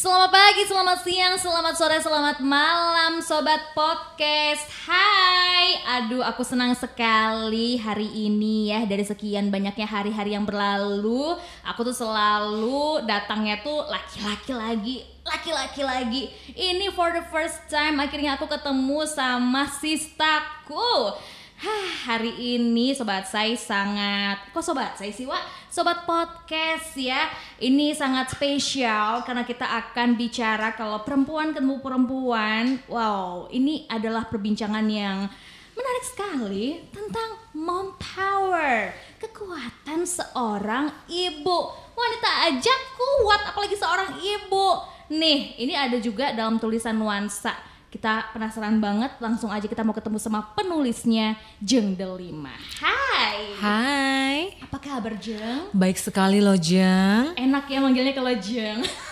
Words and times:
Selamat 0.00 0.32
pagi, 0.32 0.64
selamat 0.64 0.98
siang, 1.04 1.36
selamat 1.36 1.74
sore, 1.76 2.00
selamat 2.00 2.40
malam 2.40 3.20
Sobat 3.20 3.76
Podcast. 3.76 4.64
Hai, 4.88 5.76
aduh 5.84 6.24
aku 6.24 6.40
senang 6.40 6.72
sekali 6.72 7.76
hari 7.76 8.08
ini 8.08 8.72
ya 8.72 8.88
Dari 8.88 9.04
sekian 9.04 9.52
banyaknya 9.52 9.84
hari-hari 9.84 10.32
yang 10.32 10.48
berlalu 10.48 11.36
Aku 11.68 11.84
tuh 11.84 11.92
selalu 11.92 13.04
datangnya 13.04 13.60
tuh 13.60 13.84
laki-laki 13.92 14.56
lagi 14.56 14.96
Laki-laki 15.20 15.84
lagi. 15.84 16.22
Ini 16.56 16.96
for 16.96 17.12
the 17.12 17.20
first 17.28 17.68
time 17.68 18.00
akhirnya 18.00 18.40
aku 18.40 18.48
ketemu 18.48 19.04
sama 19.04 19.68
sistaku 19.68 21.12
Hah, 21.60 22.16
hari 22.16 22.56
ini 22.56 22.96
sobat 22.96 23.28
saya 23.28 23.52
sangat 23.52 24.48
kok 24.48 24.64
sobat 24.64 24.96
saya 24.96 25.12
sih 25.12 25.28
Wak? 25.28 25.44
Sobat 25.68 26.08
podcast 26.08 26.96
ya. 26.96 27.28
Ini 27.60 27.92
sangat 27.92 28.32
spesial 28.32 29.20
karena 29.28 29.44
kita 29.44 29.68
akan 29.68 30.16
bicara 30.16 30.72
kalau 30.72 31.04
perempuan 31.04 31.52
ketemu 31.52 31.84
perempuan. 31.84 32.80
Wow, 32.88 33.52
ini 33.52 33.84
adalah 33.92 34.24
perbincangan 34.32 34.88
yang 34.88 35.28
menarik 35.76 36.04
sekali 36.08 36.80
tentang 36.96 37.36
mom 37.52 37.92
power, 38.00 38.96
kekuatan 39.20 40.08
seorang 40.08 40.88
ibu. 41.12 41.58
Wanita 41.92 42.56
aja 42.56 42.72
kuat 42.96 43.52
apalagi 43.52 43.76
seorang 43.76 44.16
ibu. 44.16 44.80
Nih, 45.12 45.60
ini 45.60 45.76
ada 45.76 46.00
juga 46.00 46.32
dalam 46.32 46.56
tulisan 46.56 46.96
nuansa 46.96 47.52
kita 47.90 48.30
penasaran 48.30 48.78
banget, 48.78 49.10
langsung 49.18 49.50
aja 49.50 49.66
kita 49.66 49.82
mau 49.82 49.90
ketemu 49.90 50.22
sama 50.22 50.54
penulisnya 50.54 51.34
Jeng 51.58 51.98
Delima. 51.98 52.54
Hai. 52.78 53.58
Hai. 53.58 54.36
Apa 54.62 54.78
kabar 54.78 55.18
Jeng? 55.18 55.74
Baik 55.74 55.98
sekali 55.98 56.38
loh 56.38 56.54
Jeng. 56.54 57.34
Enak 57.34 57.66
ya 57.66 57.82
manggilnya 57.82 58.14
kalau 58.14 58.30
Jeng. 58.38 58.86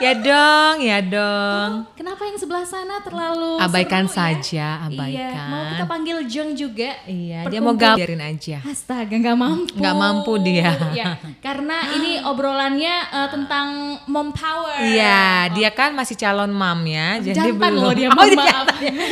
ya 0.00 0.12
dong, 0.12 0.74
ya 0.84 0.98
dong. 1.00 1.70
Oh, 1.88 1.94
kenapa 1.96 2.22
yang 2.28 2.36
sebelah 2.36 2.66
sana 2.68 3.00
terlalu 3.00 3.56
abaikan 3.56 4.04
seru, 4.04 4.16
saja, 4.16 4.80
ya? 4.80 4.84
abaikan. 4.84 5.32
Iya, 5.32 5.48
mau 5.48 5.62
kita 5.72 5.84
panggil 5.88 6.16
Jeng 6.28 6.50
juga. 6.52 6.90
Iya, 7.08 7.48
dia 7.48 7.60
mau 7.64 7.74
biarin 7.76 8.22
aja. 8.22 8.58
Astaga, 8.64 9.14
nggak 9.16 9.36
mampu. 9.38 9.72
Nggak 9.80 9.96
mampu 9.96 10.32
dia. 10.44 10.70
ya, 10.98 11.16
karena 11.40 11.76
ini 11.96 12.20
obrolannya 12.20 12.94
uh, 13.12 13.28
tentang 13.32 13.66
mom 14.08 14.32
power. 14.36 14.80
Iya, 14.84 15.52
dia 15.56 15.70
kan 15.72 15.96
masih 15.96 16.16
calon 16.20 16.52
mam 16.52 16.84
ya, 16.84 17.16
jadi 17.20 17.52
Jantan 17.56 17.72
belum. 17.72 17.80
loh 17.86 17.92
dia, 17.96 18.08
oh, 18.12 18.16
maaf. 18.16 18.66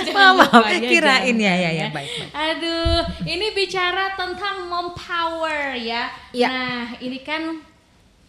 Jangan 0.05 0.33
maaf, 0.37 0.65
dia 0.69 0.81
kirain 0.85 1.37
ya, 1.37 1.55
ya, 1.55 1.71
jantan 1.71 1.81
ya, 1.81 1.87
baik, 1.93 2.11
baik. 2.13 2.31
Aduh, 2.35 3.01
ini 3.25 3.47
bicara 3.57 4.13
tentang 4.17 4.69
mom 4.69 4.93
power 4.93 5.77
ya. 5.81 6.13
Iya. 6.35 6.49
Nah, 6.51 6.85
ini 6.99 7.19
kan 7.23 7.74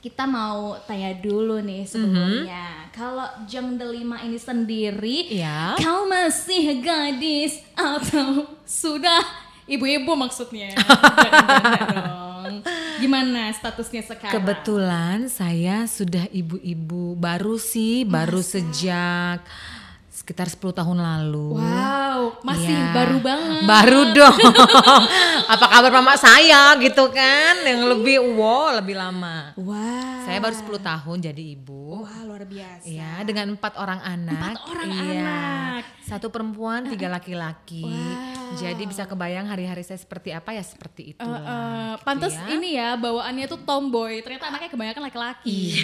kita 0.06 0.30
mau 0.30 0.78
tanya 0.86 1.18
dulu 1.18 1.58
nih 1.66 1.82
sebelumnya. 1.90 2.94
Kalau 2.94 3.26
Jeng 3.50 3.74
Delima 3.74 4.22
ini 4.22 4.38
sendiri, 4.38 5.34
Iya. 5.34 5.74
kau 5.82 6.06
masih 6.06 6.78
gadis 6.78 7.58
atau 7.74 8.46
sudah 8.70 9.26
ibu-ibu 9.66 10.14
maksudnya? 10.14 10.78
Dong. 12.46 12.62
Gimana 13.02 13.50
statusnya 13.50 14.06
sekarang? 14.06 14.30
Kebetulan 14.30 15.26
saya 15.26 15.90
sudah 15.90 16.30
ibu-ibu 16.30 17.18
baru 17.18 17.58
sih, 17.58 18.06
baru 18.06 18.46
sejak 18.46 19.42
sekitar 20.16 20.48
10 20.48 20.72
tahun 20.72 20.96
lalu. 20.96 21.60
Wow, 21.60 22.40
masih 22.40 22.72
Iya. 22.72 22.96
baru 22.96 23.18
banget. 23.20 23.64
Baru 23.68 24.02
dong. 24.16 24.40
Apa 25.54 25.66
kabar 25.68 25.92
mama 25.92 26.16
saya 26.16 26.72
gitu 26.80 27.12
kan? 27.12 27.60
Yang 27.68 27.82
lebih 27.92 28.18
wow, 28.40 28.80
lebih 28.80 28.96
lama. 28.96 29.52
Wah. 29.60 30.24
Saya 30.24 30.40
baru 30.40 30.56
10 30.56 30.80
tahun 30.80 31.18
jadi 31.20 31.44
ibu. 31.60 32.08
Wah, 32.08 32.24
luar 32.24 32.48
biasa. 32.48 32.88
Iya, 32.88 33.28
dengan 33.28 33.60
empat 33.60 33.76
orang 33.76 34.00
anak. 34.00 34.56
Empat 34.56 34.64
orang 34.72 34.90
iya. 34.90 35.04
anak. 35.04 35.84
Satu 36.06 36.32
perempuan, 36.32 36.88
tiga 36.88 37.12
laki-laki. 37.12 37.84
Wow. 37.84 38.36
Jadi 38.56 38.84
bisa 38.88 39.04
kebayang 39.10 39.52
hari-hari 39.52 39.84
saya 39.84 40.00
seperti 40.00 40.32
apa 40.32 40.56
ya 40.56 40.64
seperti 40.64 41.18
itu. 41.18 41.28
Eh, 41.28 41.42
eh, 41.44 41.94
pantes 42.06 42.38
ya. 42.38 42.46
ini 42.56 42.78
ya 42.78 42.96
bawaannya 42.96 43.46
tuh 43.52 43.60
tomboy. 43.68 44.24
Ternyata 44.24 44.48
anaknya 44.48 44.70
kebanyakan 44.72 45.02
laki-laki. 45.12 45.84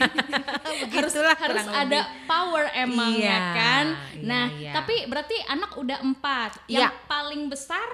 harus 0.68 1.14
Begitulah 1.14 1.34
harus 1.38 1.64
kurang 1.64 1.68
ada 1.70 2.00
power 2.26 2.64
emang 2.76 3.14
Iya, 3.14 3.30
ya 3.30 3.38
kan. 3.54 3.69
Iya, 4.14 4.24
Nah, 4.24 4.46
iya. 4.56 4.72
tapi 4.74 4.94
berarti 5.06 5.36
anak 5.46 5.70
udah 5.76 5.98
empat. 6.02 6.50
Iya. 6.66 6.88
Yang 6.88 6.94
paling 7.06 7.42
besar 7.48 7.88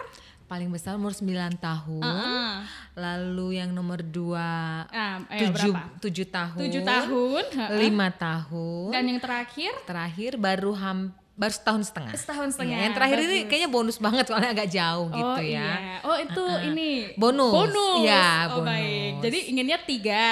Paling 0.46 0.70
besar 0.70 0.94
umur 0.94 1.10
9 1.10 1.58
tahun. 1.58 2.06
Heeh. 2.06 2.50
Lalu 2.94 3.58
yang 3.58 3.74
nomor 3.74 3.98
dua 3.98 4.86
eh, 4.94 5.42
tujuh, 5.42 5.74
tujuh 5.98 6.26
tahun. 6.30 6.58
Tujuh 6.62 6.82
tahun. 6.86 7.44
heeh. 7.50 7.78
Lima 7.82 8.14
tahun. 8.14 8.94
Dan 8.94 9.10
yang 9.10 9.18
terakhir 9.18 9.74
terakhir 9.90 10.38
baru 10.38 10.70
ham 10.78 11.10
baru 11.34 11.50
setahun 11.50 11.82
setengah. 11.90 12.12
Setahun 12.14 12.48
setengah, 12.54 12.78
Iya, 12.78 12.84
yang 12.86 12.94
terakhir 12.94 13.18
ini 13.20 13.26
bagus. 13.26 13.48
kayaknya 13.50 13.70
bonus 13.74 13.98
banget 13.98 14.24
soalnya 14.30 14.50
agak 14.54 14.68
jauh 14.70 15.06
gitu 15.12 15.34
oh, 15.36 15.42
ya. 15.42 15.66
Iya. 15.74 15.96
Oh 16.06 16.16
itu 16.16 16.44
ini 16.72 16.90
Bonus. 17.18 17.52
Bonus. 17.52 18.02
Iya, 18.06 18.26
oh, 18.30 18.54
bonus. 18.62 18.68
baik. 18.70 19.12
Jadi 19.26 19.38
inginnya 19.50 19.78
tiga. 19.82 20.26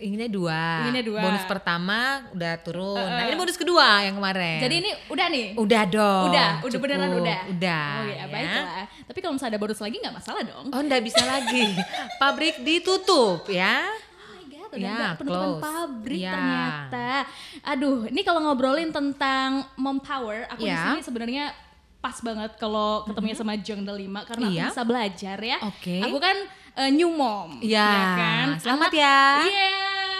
Inginnya 0.00 0.26
dua. 0.26 0.60
Inginnya 0.82 1.04
dua. 1.04 1.20
Bonus 1.20 1.44
pertama 1.44 1.98
udah 2.32 2.52
turun. 2.58 2.96
Nah 2.98 3.22
ini 3.22 3.36
bonus 3.36 3.54
kedua 3.54 4.00
yang 4.00 4.16
kemarin. 4.16 4.58
Jadi 4.58 4.74
ini 4.80 4.90
udah 5.06 5.26
nih. 5.28 5.46
udah 5.54 5.82
dong. 5.86 6.24
Udah, 6.32 6.48
udah 6.58 6.72
cukup. 6.72 6.84
beneran 6.88 7.12
udah. 7.14 7.40
Udah. 7.46 7.86
Oh 7.94 8.04
ya, 8.08 8.24
baiklah. 8.26 8.84
Tapi 9.04 9.18
kalau 9.20 9.32
misalnya 9.36 9.52
ada 9.52 9.60
bonus 9.60 9.78
lagi 9.78 9.96
nggak 9.98 10.16
masalah 10.16 10.42
dong. 10.42 10.64
Oh 10.68 10.80
nggak 10.80 11.02
bisa 11.04 11.22
lagi. 11.22 11.64
Pabrik 12.20 12.56
ditutup 12.60 13.44
ya. 13.46 13.84
Oh 13.84 14.32
my 14.32 14.44
god, 14.48 14.68
udah 14.72 14.88
ada 14.90 15.08
penutupan 15.14 15.44
close. 15.46 15.62
pabrik 15.62 16.20
Ya. 16.20 16.32
ternyata. 16.32 17.08
Aduh, 17.68 17.98
ini 18.08 18.20
kalau 18.22 18.40
ngobrolin 18.40 18.88
tentang 18.90 19.48
mom 19.76 20.00
power, 20.00 20.48
aku 20.48 20.64
di 20.64 20.72
Ya. 20.72 20.90
sini 20.90 21.04
sebenarnya 21.04 21.52
pas 22.00 22.16
banget 22.18 22.56
kalau 22.56 23.04
ketemunya 23.04 23.36
sama 23.36 23.52
Jeng 23.54 23.84
Delima 23.84 24.24
karena 24.24 24.48
Iya. 24.48 24.64
aku 24.64 24.72
bisa 24.72 24.82
belajar 24.82 25.36
ya. 25.38 25.58
Oke. 25.60 26.00
Aku 26.00 26.16
kan 26.16 26.36
eh, 26.72 26.90
new 26.90 27.10
mom, 27.10 27.58
Iya. 27.58 27.90
kan? 28.14 28.46
Selamat 28.56 28.88
Anak- 28.88 28.98
ya. 28.98 29.20
Iya. 29.42 29.68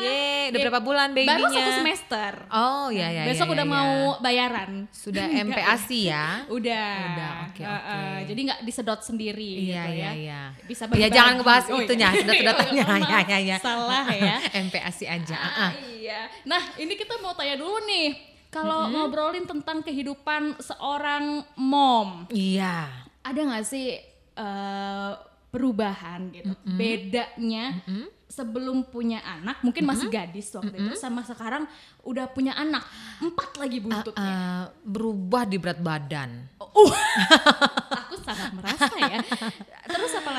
Yeay, 0.00 0.48
udah 0.48 0.56
Iya. 0.56 0.64
berapa 0.64 0.80
bulan 0.80 1.08
babynya? 1.12 1.36
Baru 1.36 1.52
satu 1.52 1.72
semester. 1.76 2.32
Oh 2.48 2.88
ya 2.88 3.12
ya. 3.12 3.22
Besok 3.22 3.46
ya, 3.46 3.52
udah 3.52 3.66
ya, 3.68 3.70
mau 3.70 3.92
ya. 3.92 4.16
bayaran. 4.18 4.70
Sudah 4.88 5.28
MPASI 5.44 6.00
ya. 6.08 6.26
Udah. 6.48 6.96
Udah, 7.04 7.32
oke, 7.44 7.60
Eh, 7.60 7.68
oke. 7.68 7.92
eh, 7.92 8.18
Jadi 8.24 8.40
nggak 8.42 8.60
disedot 8.62 9.00
sendiri 9.00 9.52
Iya 9.60 9.60
gitu 9.60 9.92
iya 9.92 10.00
ya. 10.00 10.10
iya. 10.16 10.40
Bisa 10.64 10.82
Ya 10.82 10.88
bagi-bagi. 10.88 11.12
jangan 11.12 11.32
ngebahas 11.36 11.64
Oh, 11.66 11.76
iya. 11.76 11.84
itunya, 11.84 12.08
sedot-sedotnya. 12.16 12.84
Maaf, 12.88 13.04
ya 13.04 13.18
ya 13.20 13.38
ya. 13.44 13.56
Salah 13.60 14.06
ya. 14.08 14.36
MPASI 14.64 15.04
aja. 15.06 15.36
ah, 15.36 15.44
Ah, 15.44 15.60
ah. 15.60 15.70
iya. 15.84 16.20
Nah, 16.44 16.62
ini 16.76 16.92
kita 16.94 17.20
mau 17.20 17.36
tanya 17.36 17.54
dulu 17.54 17.76
nih. 17.84 18.08
Kalau 18.48 18.88
ngobrolin 18.88 19.44
tentang 19.44 19.78
kehidupan 19.78 20.56
seorang 20.58 21.44
mom, 21.54 22.24
Iya. 22.26 22.88
ada 23.20 23.36
nggak 23.38 23.62
sih 23.62 24.00
eh, 24.32 25.12
perubahan 25.50 26.30
gitu? 26.30 26.54
Bedanya 26.64 27.82
sebelum 28.30 28.86
punya 28.86 29.18
anak, 29.26 29.58
mungkin 29.66 29.82
masih 29.90 30.06
gadis 30.06 30.54
waktu 30.54 30.70
itu, 30.70 30.94
sama 30.94 31.26
sekarang 31.26 31.66
udah 32.06 32.30
punya 32.30 32.54
anak, 32.54 32.86
empat 33.18 33.58
lagi 33.58 33.82
buntutnya. 33.82 34.22
Eh, 34.22 34.64
berubah 34.86 35.42
di 35.50 35.58
berat 35.58 35.82
badan. 35.82 36.46
Uh, 36.62 36.94
aku 38.06 38.14
sangat 38.22 38.54
merasa 38.54 38.94
ya. 39.02 39.18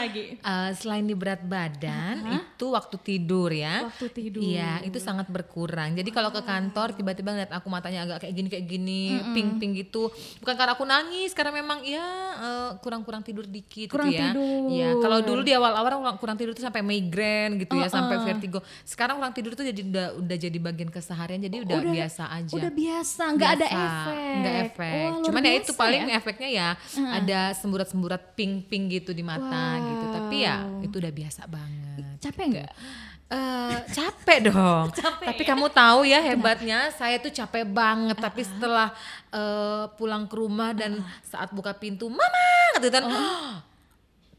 Lagi? 0.01 0.25
Eh, 0.41 0.71
selain 0.73 1.05
di 1.05 1.13
berat 1.13 1.41
badan, 1.45 2.15
itu 2.25 2.65
waktu 2.73 2.95
tidur 2.97 3.49
ya. 3.53 3.85
Waktu 3.85 4.07
tidur. 4.09 4.41
Iya, 4.41 4.81
itu 4.81 4.97
sangat 4.97 5.29
berkurang. 5.29 5.93
Jadi 5.93 6.09
kalau 6.09 6.33
ke 6.33 6.41
kantor 6.41 6.97
tiba-tiba 6.97 7.29
ngeliat 7.31 7.51
aku 7.53 7.67
matanya 7.69 8.09
agak 8.09 8.25
kayak 8.25 8.33
gini 8.33 8.47
kayak 8.49 8.65
gini, 8.65 9.01
pink-pink 9.31 9.71
gitu. 9.87 10.09
Bukan 10.41 10.53
karena 10.57 10.73
aku 10.73 10.85
nangis, 10.85 11.31
karena 11.37 11.53
memang 11.53 11.85
ya 11.85 12.05
eh, 12.41 12.69
kurang-kurang 12.81 13.21
tidur 13.21 13.45
dikit 13.45 13.93
Kurang 13.93 14.09
gitu 14.09 14.17
ya. 14.17 14.31
tidur. 14.33 14.69
Iya, 14.71 14.89
kalau 14.97 15.19
dulu 15.21 15.41
di 15.45 15.53
awal-awal 15.53 16.17
kurang, 16.17 16.35
tidur 16.39 16.57
tuh 16.57 16.65
sampai 16.65 16.81
migrain 16.81 17.59
gitu 17.61 17.77
ya, 17.77 17.85
sampai 17.91 18.17
vertigo. 18.25 18.63
Sekarang 18.87 19.21
kurang 19.21 19.35
tidur 19.35 19.53
tuh 19.53 19.67
jadi 19.67 19.81
udah 19.85 20.07
udah 20.17 20.37
jadi 20.37 20.57
bagian 20.57 20.89
keseharian, 20.89 21.43
jadi 21.43 21.61
udah, 21.61 21.79
biasa 21.91 22.23
aja. 22.31 22.53
Udah 22.55 22.71
biasa, 22.71 23.23
nggak 23.37 23.51
ada 23.59 23.67
efek. 23.67 24.33
nggak 24.41 24.55
efek. 24.65 25.09
Luar 25.11 25.23
Cuman 25.27 25.41
ya 25.43 25.53
itu 25.59 25.71
paling 25.75 26.03
ya. 26.07 26.17
efeknya 26.17 26.49
ya 26.49 26.69
ada 27.11 27.39
semburat-semburat 27.53 28.33
pink-pink 28.33 28.83
gitu 29.01 29.11
di 29.11 29.21
mata 29.21 29.77
gitu. 29.77 29.90
Tapi 30.11 30.35
ya 30.43 30.57
itu 30.83 30.95
udah 30.97 31.13
biasa 31.13 31.41
banget. 31.47 32.03
Capek 32.23 32.45
nggak? 32.51 32.71
Eh 33.31 33.75
capek 33.95 34.37
dong. 34.51 34.87
tapi 35.29 35.43
kamu 35.47 35.71
tahu 35.71 36.03
ya 36.03 36.19
hebatnya 36.19 36.91
saya 36.95 37.15
tuh 37.19 37.31
capek 37.31 37.63
banget. 37.63 38.17
Tapi 38.19 38.41
setelah 38.43 38.91
eh, 39.31 39.85
pulang 39.95 40.27
ke 40.27 40.35
rumah 40.35 40.75
dan 40.75 40.99
saat 41.23 41.51
buka 41.55 41.71
pintu, 41.71 42.11
mama 42.11 42.79
gitu 42.79 42.91
kan. 42.91 43.03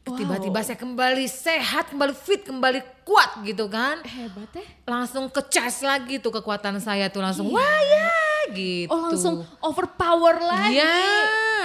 Tiba-tiba 0.03 0.59
saya 0.59 0.75
kembali 0.75 1.25
sehat, 1.31 1.95
kembali 1.95 2.11
fit, 2.11 2.43
kembali 2.43 3.07
kuat 3.07 3.39
gitu 3.47 3.71
kan. 3.71 4.03
Hebat 4.03 4.51
ya. 4.51 4.67
Langsung 4.83 5.31
kecas 5.31 5.79
lagi 5.79 6.19
tuh 6.19 6.27
kekuatan 6.27 6.75
saya 6.83 7.07
tuh 7.07 7.23
langsung 7.23 7.47
wah 7.55 7.79
ya 7.87 8.11
gitu. 8.51 8.91
Oh 8.91 9.09
langsung 9.09 9.47
overpower 9.63 10.43
lagi. 10.43 10.75
Iya, 10.75 10.95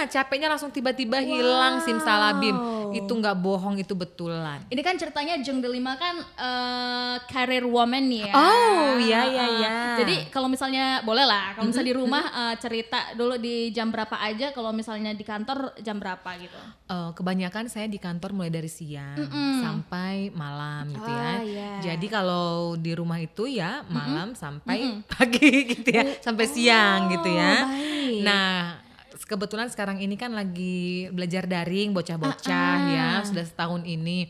capeknya 0.07 0.47
langsung 0.47 0.69
tiba-tiba 0.69 1.19
hilang 1.19 1.81
simsalabim. 1.81 2.55
itu 2.89 3.05
nggak 3.05 3.37
bohong 3.37 3.77
itu 3.77 3.93
betulan. 3.93 4.65
Ini 4.65 4.81
kan 4.81 4.97
ceritanya 4.97 5.37
Jeng 5.45 5.61
Delima 5.61 5.93
kan 5.93 6.17
eh 6.17 7.15
career 7.29 7.61
woman 7.69 8.09
ya. 8.09 8.33
Oh, 8.33 8.97
iya, 8.97 9.29
iya, 9.29 9.45
Heeh. 9.45 9.57
iya. 9.61 9.77
Jadi 10.01 10.15
kalau 10.33 10.49
misalnya 10.49 11.05
boleh 11.05 11.21
lah, 11.21 11.53
kalau 11.53 11.69
misalnya 11.69 11.89
di 11.93 11.97
rumah 12.01 12.23
eh, 12.25 12.55
cerita 12.57 13.13
dulu 13.13 13.37
di 13.37 13.69
jam 13.69 13.93
berapa 13.93 14.17
aja, 14.17 14.49
kalau 14.57 14.73
misalnya 14.73 15.13
di 15.13 15.21
kantor 15.21 15.77
jam 15.85 16.01
berapa 16.01 16.29
gitu. 16.41 16.57
Eh, 16.89 17.09
kebanyakan 17.13 17.69
saya 17.69 17.85
di 17.85 18.01
kantor 18.01 18.33
mulai 18.33 18.49
dari 18.49 18.69
siang 18.73 19.21
sampai 19.61 20.33
malam 20.33 20.89
gitu 20.89 21.05
ya. 21.05 21.29
Ah, 21.29 21.39
iya. 21.45 21.71
Jadi 21.93 22.09
kalau 22.09 22.73
di 22.73 22.97
rumah 22.97 23.21
itu 23.21 23.45
ya 23.45 23.85
malam 23.85 24.33
sampai 24.33 24.97
pagi 25.05 25.49
gitu 25.77 25.89
ya, 25.93 26.17
sampai 26.25 26.45
siang 26.49 27.13
gitu 27.13 27.29
ya. 27.29 27.53
Oh, 27.53 27.69
baik. 27.69 28.21
Nah, 28.25 28.88
kebetulan 29.21 29.67
sekarang 29.67 29.97
ini 29.97 30.13
kan 30.13 30.31
lagi 30.31 31.07
belajar 31.09 31.43
daring 31.43 31.91
bocah-bocah 31.91 32.47
Ah, 32.49 32.77
ya, 32.87 33.09
sudah 33.23 33.43
setahun 33.43 33.83
ini. 33.83 34.29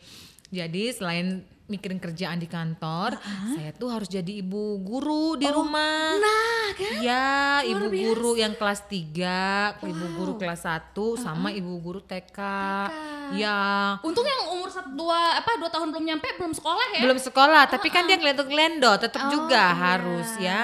Jadi 0.49 0.89
selain 0.91 1.27
mikirin 1.65 2.01
kerjaan 2.01 2.41
di 2.41 2.49
kantor, 2.49 3.13
saya 3.53 3.69
tuh 3.71 3.93
harus 3.93 4.09
jadi 4.09 4.41
ibu 4.41 4.81
guru 4.81 5.37
di 5.37 5.45
rumah. 5.45 6.17
Oh, 6.17 6.17
Nah, 6.17 6.65
kan? 6.73 6.93
Ya, 6.99 7.29
ibu 7.61 7.85
guru 7.85 8.33
yang 8.33 8.57
kelas 8.57 8.89
3, 8.89 9.77
ibu 9.79 10.05
guru 10.17 10.33
kelas 10.35 10.65
1 10.65 10.97
sama 11.15 11.53
ibu 11.53 11.77
guru 11.77 12.01
TK. 12.01 12.39
Ya. 13.37 13.57
Untung 14.01 14.25
yang 14.25 14.49
umur 14.49 14.73
satu 14.73 14.89
dua 14.89 15.37
apa 15.37 15.61
dua 15.61 15.69
tahun 15.69 15.93
belum 15.93 16.05
nyampe 16.07 16.25
belum 16.35 16.49
sekolah 16.51 16.87
ya. 16.97 17.01
Belum 17.05 17.19
sekolah, 17.21 17.69
tapi 17.69 17.87
kan 17.87 18.09
dia 18.09 18.17
ngelendok-ngelendok, 18.17 18.95
tetap 18.99 19.21
Oh, 19.21 19.31
juga 19.31 19.69
iya. 19.69 19.77
harus 19.77 20.29
ya. 20.41 20.61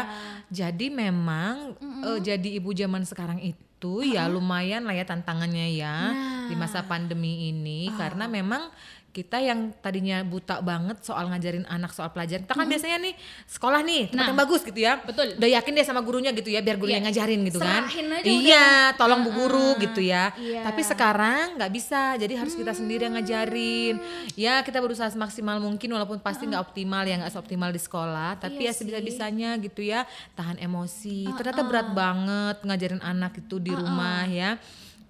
Jadi 0.50 0.90
memang 0.90 1.78
eh, 2.02 2.18
jadi 2.20 2.50
ibu 2.58 2.70
zaman 2.72 3.02
sekarang 3.02 3.38
itu 3.40 3.62
ya 4.02 4.26
lumayan 4.32 4.88
lah 4.88 4.96
ya 4.96 5.06
tantangannya 5.06 5.76
ya 5.76 5.96
Nah. 6.12 6.48
di 6.50 6.56
masa 6.58 6.86
pandemi 6.86 7.50
ini. 7.50 7.90
Karena 7.94 8.30
memang 8.30 8.70
kita 9.16 9.40
yang 9.40 9.72
tadinya 9.80 10.20
buta 10.22 10.60
banget 10.60 11.00
soal 11.00 11.32
ngajarin 11.32 11.64
anak 11.72 11.96
soal 11.96 12.12
pelajaran. 12.12 12.44
Kita 12.44 12.52
kan 12.52 12.68
biasanya 12.68 13.00
nih 13.00 13.16
sekolah 13.48 13.80
nih 13.80 14.12
tempat 14.12 14.20
Nah. 14.20 14.28
yang 14.28 14.40
bagus 14.44 14.62
gitu 14.68 14.76
ya. 14.76 15.00
Betul. 15.00 15.40
Udah 15.40 15.50
yakin 15.56 15.72
deh 15.72 15.86
sama 15.88 16.04
gurunya 16.04 16.36
gitu 16.36 16.52
ya 16.52 16.60
biar 16.60 16.76
gurunya 16.76 17.00
Iya. 17.00 17.08
ngajarin 17.08 17.40
gitu 17.48 17.64
kan. 17.64 17.88
Serahin 17.88 18.08
aja 18.12 18.28
Iya, 18.28 18.36
udah. 18.36 18.98
tolong 19.00 19.22
bu 19.24 19.32
guru 19.32 19.70
gitu 19.80 20.04
ya. 20.04 20.36
Iya. 20.36 20.68
Tapi 20.68 20.82
sekarang 20.84 21.56
nggak 21.56 21.72
bisa. 21.72 22.20
Jadi 22.20 22.34
harus 22.36 22.52
kita 22.52 22.76
sendiri 22.76 23.08
yang 23.08 23.16
ngajarin. 23.16 23.96
Ya, 24.36 24.60
kita 24.60 24.84
berusaha 24.84 25.08
semaksimal 25.08 25.64
mungkin 25.64 25.88
walaupun 25.90 26.20
pasti 26.20 26.44
nggak 26.44 26.76
optimal 26.76 27.08
ya 27.08 27.16
nggak 27.16 27.32
seoptimal 27.32 27.72
di 27.72 27.80
sekolah, 27.80 28.36
tapi 28.36 28.60
Iya 28.60 28.68
ya 28.68 28.72
sebisa-bisanya 28.76 29.50
gitu 29.64 29.80
ya. 29.80 30.04
Tahan 30.36 30.60
emosi. 30.60 31.24
Ternyata 31.32 31.64
berat 31.64 31.88
banget 31.90 32.58
ngajarin 32.62 33.00
anak 33.00 33.40
itu 33.40 33.56
di 33.58 33.72
rumah 33.72 34.28
ya. 34.28 34.60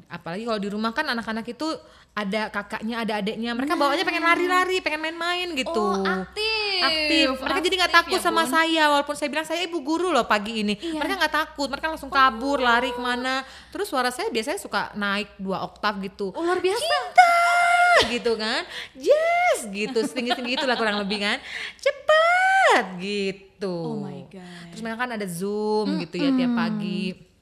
Apalagi 0.05 0.45
kalau 0.45 0.61
di 0.61 0.69
rumah 0.69 0.93
kan 0.93 1.03
anak-anak 1.03 1.49
itu 1.49 1.65
ada 2.15 2.47
kakaknya, 2.47 3.03
ada 3.03 3.19
adiknya. 3.19 3.51
Mereka 3.51 3.75
bawaannya 3.75 4.05
pengen 4.05 4.23
lari-lari, 4.23 4.77
pengen 4.79 5.01
main-main 5.01 5.51
gitu 5.51 5.75
Oh, 5.75 6.05
aktif. 6.05 6.79
aktif. 6.79 7.27
Mereka 7.41 7.59
jadi 7.59 7.75
nggak 7.75 7.91
Aktif 7.91 8.01
takut 8.07 8.19
ya, 8.21 8.23
sama 8.23 8.43
Bun. 8.45 8.51
saya 8.53 8.83
walaupun 8.87 9.15
saya 9.17 9.29
bilang 9.33 9.43
saya 9.43 9.59
ibu 9.65 9.81
guru 9.81 10.13
loh 10.13 10.23
pagi 10.23 10.63
ini. 10.63 10.77
Iya. 10.77 11.01
Mereka 11.01 11.13
nggak 11.19 11.33
takut, 11.33 11.67
mereka 11.67 11.91
langsung 11.91 12.07
kabur, 12.07 12.61
lari 12.61 12.93
ke 12.93 13.01
mana. 13.01 13.43
Terus 13.73 13.89
suara 13.89 14.13
saya 14.13 14.29
biasanya 14.29 14.61
suka 14.61 14.93
naik 14.93 15.35
dua 15.35 15.65
oktav 15.65 15.99
gitu. 15.99 16.31
Oh, 16.31 16.41
luar 16.45 16.61
biasa. 16.61 16.79
Cinta 16.79 17.33
gitu 18.07 18.31
kan. 18.37 18.61
Yes 18.95 19.67
gitu, 19.67 19.99
setinggi-tinggi 19.99 20.55
itulah 20.55 20.77
kurang 20.77 21.01
lebih 21.01 21.19
kan. 21.19 21.37
Cepet 21.81 22.85
gitu. 23.01 23.75
Oh 23.75 23.99
my 23.99 24.23
God. 24.29 24.69
Terus 24.71 24.81
mereka 24.85 24.97
kan 25.03 25.11
ada 25.17 25.27
Zoom 25.27 25.99
gitu 25.99 26.15
ya 26.15 26.29
tiap 26.31 26.53
pagi. 26.53 27.34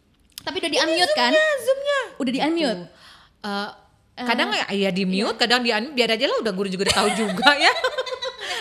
Tapi 0.44 0.56
udah 0.60 0.72
di 0.72 0.80
unmute 0.80 1.14
kan? 1.14 1.32
Ya, 1.32 1.48
Zoomnya. 1.60 2.00
Udah 2.20 2.32
di 2.32 2.40
unmute. 2.40 2.84
Eh, 3.44 3.70
kadang 4.14 4.54
ya, 4.54 4.66
ya 4.70 4.90
di 4.94 5.04
mute, 5.04 5.36
kadang 5.36 5.66
di 5.66 5.74
unmute, 5.74 5.96
biar 5.98 6.10
aja 6.14 6.26
lah 6.28 6.38
udah 6.40 6.54
guru 6.54 6.70
juga 6.70 6.86
udah 6.86 6.98
tahu 7.02 7.10
juga 7.18 7.50
ya. 7.58 7.74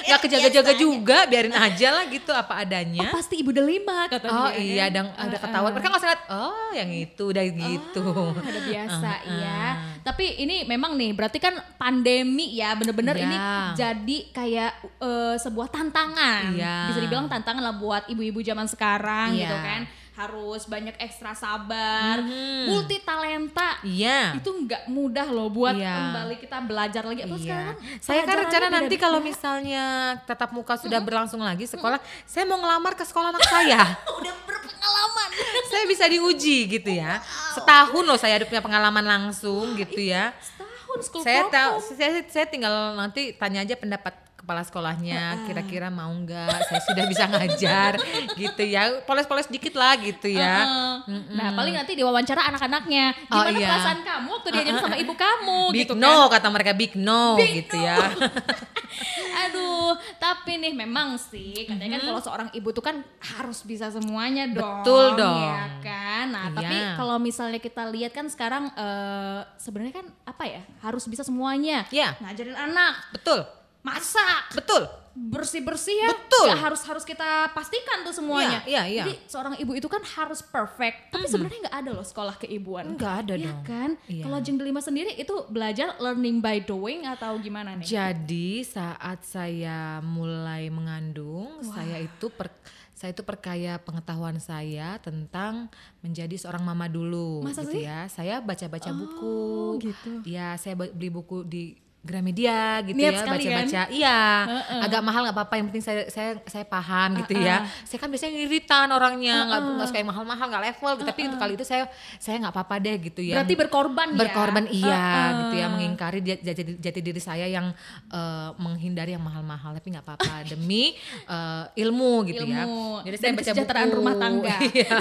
Nggak 0.03 0.21
kejaga-jaga 0.27 0.73
juga, 0.75 1.19
biarin 1.31 1.55
aja 1.55 1.89
lah 1.95 2.05
gitu 2.11 2.35
apa 2.35 2.67
adanya. 2.67 3.07
Oh, 3.07 3.15
pasti 3.15 3.39
ibu 3.39 3.55
delima 3.55 4.11
kata 4.11 4.27
Oh 4.27 4.51
dia. 4.51 4.59
iya, 4.59 4.85
kan? 4.91 4.95
dan 4.99 5.05
ada 5.15 5.37
ketahuan. 5.39 5.71
Mereka 5.77 5.87
nggak 5.87 6.03
lihat, 6.03 6.23
oh 6.27 6.71
yang 6.75 6.91
itu 6.91 7.23
udah 7.23 7.45
gitu. 7.47 8.03
Ah, 8.33 8.43
udah 8.43 8.63
biasa 8.67 9.11
Uh, 9.13 9.29
uh. 9.31 9.39
ya. 9.39 9.63
Tapi 10.03 10.25
ini 10.43 10.67
memang 10.67 10.99
nih 10.99 11.15
berarti 11.15 11.39
kan 11.39 11.55
pandemi 11.77 12.51
ya 12.51 12.75
bener-bener 12.75 13.15
Iya. 13.15 13.23
ini 13.23 13.37
jadi 13.79 14.19
kayak 14.35 14.73
eh, 14.99 15.37
sebuah 15.39 15.69
tantangan. 15.71 16.51
Iya. 16.51 16.77
Bisa 16.91 16.99
dibilang 16.99 17.31
tantangan 17.31 17.63
lah 17.63 17.77
buat 17.77 18.11
ibu-ibu 18.11 18.43
zaman 18.43 18.67
sekarang 18.67 19.37
Iya. 19.37 19.41
gitu 19.45 19.57
kan. 19.57 19.81
Harus 20.13 20.69
banyak 20.69 20.93
ekstra 20.97 21.33
sabar, 21.33 22.21
Mhm. 22.21 22.69
multi 22.69 23.01
talenta. 23.01 23.81
Iya. 23.81 24.37
Itu 24.37 24.53
nggak 24.53 24.85
mudah 24.87 25.25
loh 25.27 25.49
buat 25.49 25.73
Iya. 25.73 25.89
kembali 25.89 26.37
kita 26.37 26.57
belajar 26.61 27.03
lagi. 27.03 27.25
Apa 27.25 27.37
sekarang 27.37 27.65
Iya. 27.65 27.81
kan 27.81 28.05
Saya 28.05 28.21
kan 28.23 28.37
rencana 28.39 28.67
nanti 28.69 28.95
kalau 28.97 29.19
misalnya 29.19 29.85
tatap 30.23 30.53
muka 30.53 30.77
sudah 30.77 31.01
berlangsung 31.01 31.41
lagi 31.41 31.65
sekolah, 31.65 31.97
saya 32.23 32.45
mau 32.45 32.61
ngelamar 32.61 32.93
ke 32.93 33.03
sekolah 33.03 33.33
anak 33.33 33.41
saya. 33.43 33.81
udah 34.21 34.35
berpengalaman. 34.45 35.29
saya 35.73 35.85
bisa 35.89 36.05
diuji 36.05 36.69
gitu 36.69 36.91
ya. 36.93 37.17
Setahun 37.53 38.05
loh 38.05 38.21
saya 38.21 38.37
ada 38.37 38.45
punya 38.45 38.61
pengalaman 38.61 39.03
langsung 39.03 39.73
gitu 39.75 39.97
ya. 39.97 40.37
Setahun 40.39 40.99
school 41.03 41.23
saya 41.25 41.49
tahu 41.49 41.73
saya, 41.97 42.21
saya 42.29 42.45
tinggal 42.45 42.93
nanti 42.95 43.33
tanya 43.33 43.65
aja 43.65 43.73
pendapat 43.75 44.13
kepala 44.43 44.67
sekolahnya 44.67 45.47
kira-kira 45.47 45.87
mau 45.87 46.11
nggak 46.11 46.67
saya 46.67 46.83
sudah 46.83 47.05
bisa 47.07 47.31
ngajar 47.31 47.95
gitu 48.43 48.63
ya 48.67 49.07
poles-poles 49.07 49.47
dikit 49.47 49.79
lah 49.79 49.95
gitu 49.97 50.27
ya 50.27 50.67
Heeh. 50.67 51.35
Nah, 51.35 51.51
paling 51.55 51.75
nanti 51.75 51.99
diwawancara 51.99 52.47
anak-anaknya. 52.47 53.11
Oh, 53.27 53.43
Gimana 53.43 53.59
iya. 53.59 53.69
perasaan 53.75 54.01
kamu 54.03 54.29
waktu 54.31 54.49
diajarin 54.51 54.79
sama 54.79 54.97
ibu 54.99 55.15
kamu 55.15 55.59
big 55.71 55.81
gitu 55.87 55.95
no 55.95 56.27
kan? 56.27 56.39
kata 56.39 56.49
mereka 56.51 56.73
big 56.75 56.93
no 56.99 57.35
Big 57.39 57.65
gitu 57.67 57.79
no. 57.79 57.87
ya 57.87 57.99
Aduh, 59.47 59.97
tapi 60.21 60.61
nih 60.61 60.77
memang 60.77 61.17
sih 61.17 61.65
katanya 61.65 61.99
kan 61.99 62.03
kalau 62.13 62.21
seorang 62.21 62.49
ibu 62.53 62.69
tuh 62.71 62.85
kan 62.85 63.01
harus 63.35 63.65
bisa 63.65 63.89
semuanya 63.89 64.45
dong. 64.47 64.61
Mm-hmm. 64.61 64.85
Betul 64.85 65.07
dong. 65.17 65.39
Ya 65.41 65.65
kan? 65.81 66.25
Nah, 66.29 66.47
tapi 66.53 66.77
Iya. 66.77 66.95
kalau 66.95 67.17
misalnya 67.17 67.59
kita 67.59 67.89
lihat 67.89 68.13
kan 68.13 68.29
sekarang 68.29 68.69
eh, 68.77 69.41
sebenarnya 69.57 70.05
kan 70.05 70.07
apa 70.29 70.45
ya? 70.45 70.63
Harus 70.85 71.09
bisa 71.09 71.25
semuanya. 71.25 71.89
Iya. 71.89 72.15
Ngajarin 72.21 72.55
anak, 72.55 72.95
betul 73.17 73.62
masak, 73.83 74.57
betul 74.57 75.03
bersih-bersih 75.13 75.93
ya. 75.93 76.09
Betul. 76.09 76.47
Nggak 76.49 76.63
harus 76.73 76.83
harus 76.89 77.05
kita 77.05 77.53
pastikan 77.53 78.01
tuh 78.01 78.17
semuanya. 78.17 78.65
Iya, 78.65 78.89
iya, 78.89 79.05
iya. 79.05 79.05
Jadi 79.05 79.15
seorang 79.29 79.55
ibu 79.61 79.73
itu 79.77 79.89
kan 79.89 80.01
harus 80.01 80.41
perfect. 80.41 81.13
Tapi 81.13 81.29
sebenarnya 81.29 81.69
nggak 81.69 81.79
ada 81.85 81.91
loh 81.93 82.07
sekolah 82.07 82.35
keibuan. 82.41 82.97
Enggak 82.97 83.29
ada 83.29 83.35
Iya 83.37 83.53
dong 83.53 83.61
kan? 83.65 83.91
Iya. 84.09 84.25
Kalau 84.25 84.39
Jeng 84.41 84.57
Delima 84.57 84.81
sendiri 84.81 85.13
itu 85.13 85.35
belajar 85.53 86.01
learning 86.01 86.41
by 86.41 86.65
doing 86.65 87.05
atau 87.05 87.37
gimana 87.41 87.77
nih? 87.77 87.85
jadi 87.85 88.51
saat 88.65 89.21
saya 89.27 90.01
mulai 90.01 90.73
mengandung 90.73 91.61
saya 91.61 92.01
itu 92.01 92.33
per 92.33 92.49
saya 92.95 93.11
itu 93.13 93.27
perkaya 93.27 93.83
pengetahuan 93.83 94.39
saya 94.39 94.97
tentang 95.03 95.67
menjadi 96.01 96.39
seorang 96.39 96.63
mama 96.63 96.87
dulu 96.87 97.43
Masa 97.43 97.67
gitu 97.67 97.83
sih? 97.83 97.83
ya 97.85 98.07
saya 98.07 98.39
baca-baca 98.39 98.91
buku 98.95 99.83
gitu. 99.83 100.11
ya 100.23 100.55
saya 100.55 100.79
beli 100.79 101.11
buku 101.11 101.43
di 101.43 101.75
Gramedia 102.03 102.59
gitu 102.83 102.99
Niat 102.99 103.09
ya 103.09 103.21
sekali 103.21 103.45
kan? 103.45 103.63
baca-baca 103.63 103.83
iya 103.89 104.19
Heeh. 104.45 104.81
agak 104.83 105.01
mahal 105.01 105.21
nggak 105.23 105.37
apa-apa 105.39 105.55
yang 105.55 105.67
penting 105.71 105.81
saya 105.81 106.03
saya 106.09 106.31
saya 106.45 106.65
paham 106.65 107.15
gitu 107.17 107.33
Heeh. 107.33 107.47
ya 107.47 107.57
saya 107.83 107.97
kan 107.97 108.11
biasanya 108.11 108.35
iritan 108.37 108.89
orangnya 108.89 109.37
nggak 109.45 109.61
nggak 109.73 109.87
suka 109.87 109.99
yang 109.99 110.11
mahal-mahal 110.11 110.47
nggak 110.49 110.63
level 110.69 110.91
gitu. 110.93 111.07
tapi 111.07 111.21
untuk 111.25 111.39
kali 111.39 111.53
itu 111.55 111.63
saya 111.63 111.87
saya 112.17 112.37
nggak 112.39 112.53
apa-apa 112.53 112.75
deh 112.77 112.97
gitu 113.01 113.23
ya 113.23 113.39
Berarti 113.39 113.55
berkorban 113.55 114.09
ya? 114.09 114.19
berkorban 114.19 114.65
iya 114.67 114.99
Heeh. 114.99 115.31
gitu 115.41 115.55
ya 115.57 115.67
mengingkari 115.69 116.19
jati, 116.21 116.63
jati 116.77 117.01
diri 117.01 117.21
saya 117.21 117.47
yang 117.47 117.71
eh, 118.09 118.49
menghindari 118.57 119.13
yang 119.13 119.23
mahal-mahal 119.23 119.71
tapi 119.73 119.89
nggak 119.89 120.03
apa-apa 120.03 120.43
demi 120.53 120.99
eh, 121.25 121.65
ilmu 121.79 122.27
gitu 122.27 122.43
ya 122.43 122.67
Ilmu 122.67 123.07
jadi 123.07 123.15
dan 123.15 123.21
saya 123.21 123.33
baca 123.33 123.43
kesejahteraan 123.45 123.87
buku 123.87 123.97
rumah 123.97 124.15
tangga. 124.17 124.57
Iya, 124.73 124.97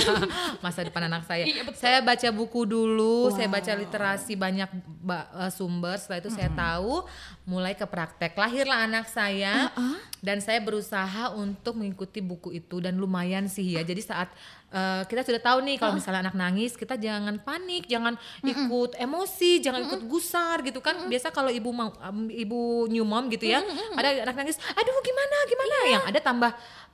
masa 0.60 0.84
depan 0.84 1.03
anak 1.03 1.24
saya 1.24 1.43
Iya, 1.43 1.63
betul. 1.63 1.79
saya 1.79 1.98
baca 2.00 2.27
buku 2.29 2.62
dulu 2.63 3.31
saya 3.31 3.48
Wow. 3.48 3.58
baca 3.58 3.72
literasi 3.74 4.34
banyak 4.36 4.70
ba- 5.01 5.27
eh, 5.39 5.50
sumber 5.50 5.96
setelah 5.96 6.20
itu 6.20 6.29
saya 6.29 6.50
tahu 6.51 6.90
mulai 7.48 7.74
ke 7.74 7.86
praktek. 7.88 8.36
Lahirlah 8.36 8.86
anak 8.88 9.07
saya 9.07 9.71
dan 10.21 10.38
saya 10.38 10.62
berusaha 10.62 11.33
untuk 11.33 11.79
mengikuti 11.79 12.21
buku 12.21 12.53
itu 12.53 12.77
dan 12.83 13.00
lumayan 13.00 13.50
sih 13.50 13.75
ya. 13.75 13.81
Jadi 13.81 14.01
saat 14.05 14.29
eh, 14.69 15.03
kita 15.10 15.25
sudah 15.25 15.41
tahu 15.41 15.60
nih 15.65 15.81
kalau 15.81 15.98
misalnya 15.98 16.29
anak 16.29 16.38
nangis 16.38 16.77
kita 16.77 16.95
jangan 16.95 17.41
panik 17.41 17.89
jangan 17.89 18.15
ikut 18.45 18.95
emosi 19.00 19.63
jangan 19.63 19.81
ikut 19.89 20.01
gusar 20.05 20.62
gitu 20.62 20.79
kan. 20.83 21.10
Biasa 21.10 21.33
kalau 21.33 21.50
ibu 21.50 21.69
mau 21.74 21.89
em, 22.01 22.29
ibu 22.45 22.86
new 22.91 23.03
mom 23.07 23.27
gitu 23.33 23.50
ya 23.50 23.63
ada 23.98 24.10
anak 24.29 24.36
nangis 24.38 24.57
aduh 24.62 24.98
gimana 25.01 25.38
gimana? 25.50 25.75
Yang 25.89 26.03
ada 26.13 26.19
tambah 26.21 26.51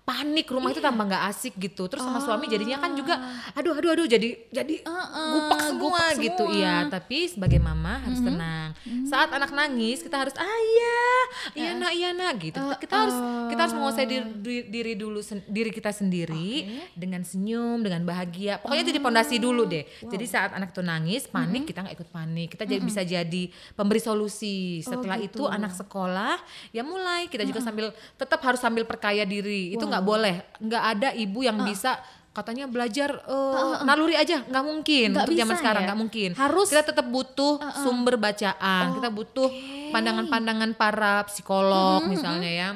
panik 0.08 0.48
rumah 0.48 0.72
itu 0.72 0.80
tambah 0.80 1.04
nggak 1.04 1.24
asik 1.28 1.60
gitu. 1.60 1.84
Terus 1.86 2.00
sama 2.00 2.18
suami 2.18 2.48
jadinya 2.48 2.80
kan 2.80 2.96
juga 2.96 3.20
Ah. 3.20 3.52
aduh 3.54 3.76
aduh 3.76 3.92
aduh 3.92 4.08
jadi 4.08 4.40
jadi 4.48 4.76
Heeh, 4.80 5.32
gupak 5.34 5.60
semua 5.62 5.80
gupak 5.84 6.10
gitu. 6.18 6.46
Semua. 6.46 6.56
iya 6.56 6.76
tapi 6.88 7.28
sebagai 7.28 7.60
mama 7.60 8.00
harus 8.00 8.22
tenang. 8.22 8.72
Saat 9.04 9.30
anak 9.30 9.52
nangis 9.52 10.00
kita 10.00 10.16
harus 10.18 10.32
ayah 10.34 11.24
iya 11.54 11.70
nak 11.74 11.92
iya 11.92 12.10
nak 12.12 12.40
gitu. 12.40 12.56
Kita, 12.56 12.80
kita 12.80 12.96
harus 12.98 13.18
kita 13.48 13.60
harus 13.62 13.76
menguasai 13.76 14.06
diri, 14.06 14.24
diri- 14.66 14.96
dulu 14.98 15.20
sen- 15.20 15.44
diri 15.46 15.70
kita 15.70 15.92
sendiri 15.92 16.50
dengan 16.94 17.22
senyum 17.22 17.80
dengan 17.80 18.02
bahagia. 18.02 18.58
Pokoknya 18.58 18.88
jadi 18.88 19.00
pondasi 19.00 19.36
dulu 19.38 19.66
deh. 19.66 19.84
Jadi 20.02 20.24
saat 20.26 20.52
anak 20.52 20.72
itu 20.72 20.80
nangis 20.82 21.28
panik 21.28 21.68
kita 21.68 21.84
nggak 21.84 21.96
ikut 21.96 22.10
panik. 22.10 22.48
Kita 22.50 22.64
jadi 22.64 22.80
bisa 22.80 23.04
jadi 23.04 23.44
pemberi 23.74 24.00
solusi. 24.00 24.80
Setelah 24.82 25.20
itu 25.20 25.44
anak 25.46 25.76
sekolah 25.76 26.40
ya 26.72 26.80
mulai. 26.82 27.28
Kita 27.28 27.44
juga 27.44 27.60
sambil 27.60 27.90
tetap 28.16 28.40
harus 28.40 28.58
sambil 28.58 28.84
perkaya 28.84 29.24
diri. 29.24 29.70
Itu 29.70 29.84
nggak 29.84 29.97
boleh. 30.04 30.36
Nggak 30.58 30.84
ada 30.84 31.10
ibu 31.14 31.40
yang 31.42 31.58
bisa 31.64 31.98
katanya 32.34 32.70
belajar 32.70 33.10
eh, 33.26 33.76
naluri 33.82 34.14
aja. 34.14 34.46
Nggak 34.46 34.66
mungkin 34.66 35.08
Nggak 35.14 35.26
untuk 35.26 35.40
zaman 35.42 35.56
sekarang 35.58 35.82
ya? 35.82 35.88
nggak 35.90 36.00
mungkin. 36.00 36.30
Harus- 36.38 36.70
kita 36.70 36.84
tetap 36.86 37.08
butuh 37.10 37.58
sumber 37.82 38.16
bacaan. 38.18 38.84
Kita 38.94 39.10
butuh 39.10 39.50
pandangan-pandangan 39.90 40.72
para 40.74 41.26
psikolog 41.26 42.06
misalnya 42.06 42.52
ya. 42.52 42.70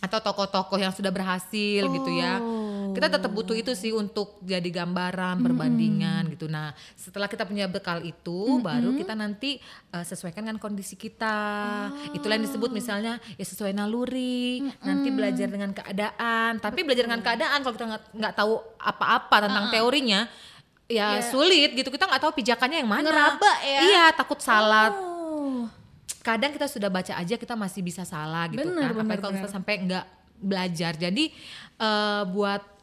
Atau 0.00 0.20
tokoh-tokoh 0.20 0.76
yang 0.76 0.92
sudah 0.92 1.08
berhasil 1.08 1.82
gitu 1.82 2.10
ya 2.12 2.36
kita 2.96 3.12
tetap 3.12 3.28
butuh 3.28 3.52
itu 3.52 3.76
sih 3.76 3.92
untuk 3.92 4.40
jadi 4.40 4.64
gambaran 4.64 5.44
perbandingan 5.44 6.32
gitu. 6.32 6.48
Nah 6.48 6.72
setelah 6.96 7.28
kita 7.28 7.44
punya 7.44 7.68
bekal 7.68 8.00
itu 8.00 8.56
baru 8.64 8.96
kita 8.96 9.12
nanti 9.12 9.60
eh, 9.92 10.04
sesuaikan 10.04 10.48
dengan 10.48 10.56
kondisi 10.56 10.96
kita. 10.96 11.36
Itulah 12.16 12.40
yang 12.40 12.48
disebut 12.48 12.72
misalnya 12.72 13.20
ya 13.36 13.44
sesuai 13.44 13.76
naluri 13.76 14.64
nanti 14.80 15.12
belajar 15.12 15.52
dengan 15.52 15.76
keadaan. 15.76 16.56
Tapi 16.56 16.80
belajar 16.80 17.04
dengan 17.04 17.20
keadaan 17.20 17.58
kalau 17.60 17.74
kita 17.76 17.86
nggak 18.16 18.34
tahu 18.34 18.54
apa-apa 18.80 19.36
tentang 19.44 19.66
teorinya 19.68 20.24
ya 20.88 21.20
sulit 21.20 21.76
gitu. 21.76 21.92
Kita 21.92 22.08
nggak 22.08 22.22
tahu 22.24 22.32
pijakannya 22.40 22.80
yang 22.80 22.90
mana. 22.90 23.04
Ngeraba 23.04 23.52
ya? 23.60 23.80
iya 23.84 24.04
takut 24.16 24.40
salah. 24.40 24.88
Oh. 24.96 25.68
kadang 26.26 26.50
kita 26.50 26.66
sudah 26.66 26.90
baca 26.90 27.14
aja 27.14 27.38
kita 27.38 27.54
masih 27.54 27.86
bisa 27.86 28.02
salah 28.02 28.50
gitu 28.50 28.66
Bener, 28.66 28.90
kan. 28.90 28.98
Bener, 28.98 29.06
apalagi 29.06 29.22
kalau 29.22 29.34
kita 29.38 29.46
sampai 29.46 29.74
nggak 29.86 30.06
belajar. 30.42 30.92
Jadi 30.98 31.30
eh, 31.78 32.22
buat 32.34 32.75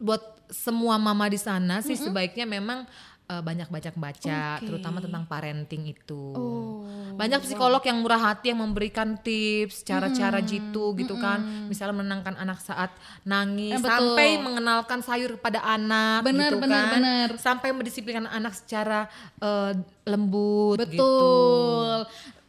buat 0.00 0.18
semua 0.48 0.96
mama 0.96 1.28
di 1.28 1.36
sana 1.36 1.78
sih 1.78 1.94
sebaiknya 1.94 2.42
memang 2.42 2.82
eh, 3.28 3.38
banyak 3.38 3.68
baca-baca 3.68 4.58
Oke. 4.58 4.66
terutama 4.66 4.98
tentang 4.98 5.22
parenting 5.22 5.86
itu. 5.86 6.34
Oh, 6.34 6.82
banyak 7.14 7.38
psikolog 7.40 7.78
yang 7.80 8.00
murah 8.00 8.18
hati 8.18 8.50
yang 8.50 8.58
memberikan 8.58 9.14
tips 9.14 9.84
cara-cara 9.84 10.40
jitu 10.40 10.96
gitu 10.96 11.14
kan. 11.14 11.38
Misalnya 11.68 12.00
menenangkan 12.00 12.34
anak 12.34 12.58
saat 12.58 12.90
nangis 13.22 13.76
Eh, 13.76 13.78
betul. 13.78 14.16
sampai 14.16 14.28
mengenalkan 14.40 14.98
sayur 15.00 15.36
kepada 15.36 15.62
anak 15.62 16.26
Bener, 16.26 16.50
gitu 16.50 16.58
bener, 16.58 16.82
kan. 16.82 16.90
bener. 16.96 17.28
sampai 17.36 17.70
mendisiplinkan 17.70 18.26
anak 18.26 18.56
secara 18.56 19.06
eh, 19.38 19.78
lembut 20.02 20.80
gitu 20.82 21.14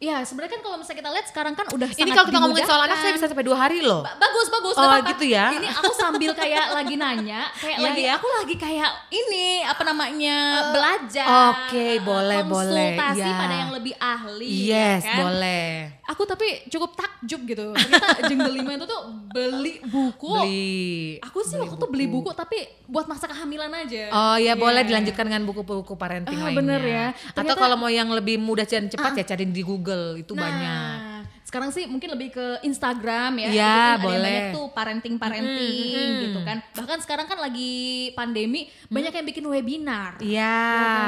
Betul. 0.02 0.10
Ya 0.10 0.26
sebenarnya 0.26 0.52
kan 0.52 0.62
kalau 0.62 0.76
misalnya 0.76 0.98
kita 0.98 1.10
lihat 1.12 1.28
sekarang 1.28 1.54
kan 1.54 1.66
udah 1.70 1.88
Ini 1.88 2.10
kalau 2.10 2.26
kita 2.26 2.40
ngomongin 2.42 2.66
soal 2.66 2.82
anak 2.82 2.98
saya 2.98 3.14
bisa 3.14 3.30
sampai 3.30 3.46
dua 3.46 3.54
hari 3.56 3.80
loh. 3.80 4.02
Ba- 4.02 4.18
bagus 4.18 4.50
bagus 4.50 4.74
Oh, 4.74 4.82
apa-apa. 4.82 5.14
gitu 5.14 5.26
ya. 5.30 5.54
ini 5.54 5.68
aku 5.70 5.94
sambil 5.94 6.32
kayak 6.34 6.66
lagi 6.78 6.96
nanya 6.96 7.42
kayak 7.54 7.78
Iya, 7.78 7.86
lagi 7.86 8.02
iya. 8.02 8.14
aku 8.18 8.28
lagi 8.34 8.56
kayak 8.58 8.90
ini 9.12 9.62
apa 9.62 9.84
namanya 9.84 10.36
belajar 10.74 11.28
oke, 11.54 11.86
boleh, 12.02 12.40
boleh, 12.42 12.98
konsultasi 12.98 13.22
iya. 13.22 13.38
pada 13.38 13.56
yang 13.56 13.72
lebih 13.72 13.94
ahli 13.96 14.50
Yes, 14.66 15.02
ya 15.02 15.08
kan? 15.08 15.18
boleh. 15.22 15.70
Aku 16.12 16.24
tapi 16.26 16.44
cukup 16.68 16.92
takjub 16.92 17.42
gitu 17.46 17.72
ternyata 17.72 18.20
jeng 18.28 18.40
delima 18.42 18.72
itu 18.74 18.84
tuh 18.84 19.02
beli 19.28 19.80
buku 19.82 20.28
Beli. 20.36 21.16
aku 21.18 21.40
sih 21.42 21.56
waktu 21.56 21.74
itu 21.74 21.88
beli 21.88 22.06
buku 22.06 22.30
tapi 22.32 22.60
buat 22.86 23.08
masa 23.08 23.26
kehamilan 23.26 23.72
aja 23.72 24.12
Oh 24.12 24.36
ya 24.36 24.52
Iya. 24.52 24.54
boleh 24.56 24.84
dilanjutkan 24.84 25.24
dengan 25.24 25.44
buku-buku 25.44 25.96
parenting 25.96 26.36
Ah, 26.36 26.46
lainnya. 26.46 26.60
bener 26.60 26.82
ya. 26.84 27.06
Atau 27.32 27.48
Ternyata- 27.48 27.62
kalau 27.62 27.78
mau 27.78 27.88
yang 27.88 28.12
lebih 28.12 28.36
mudah 28.36 28.64
dan 28.64 28.86
cepat 28.86 29.16
ya 29.16 29.24
cari 29.26 29.48
di 29.48 29.64
Google 29.64 30.20
itu 30.20 30.36
banyak. 30.36 31.11
Sekarang 31.42 31.70
sih 31.74 31.90
mungkin 31.90 32.14
lebih 32.14 32.32
ke 32.32 32.48
Instagram 32.64 33.42
ya. 33.42 33.50
Iya, 33.50 33.52
Itu 33.52 33.58
kan 33.58 33.98
ada 33.98 34.06
boleh. 34.06 34.22
banyak 34.22 34.46
tuh 34.56 34.66
parenting-parenting 34.72 36.08
gitu 36.28 36.40
kan. 36.46 36.58
Bahkan 36.78 36.98
sekarang 37.04 37.26
kan 37.28 37.38
lagi 37.42 37.74
pandemi 38.14 38.70
banyak 38.88 39.14
yang 39.14 39.26
bikin 39.28 39.46
webinar. 39.50 40.22
Iya, 40.22 40.60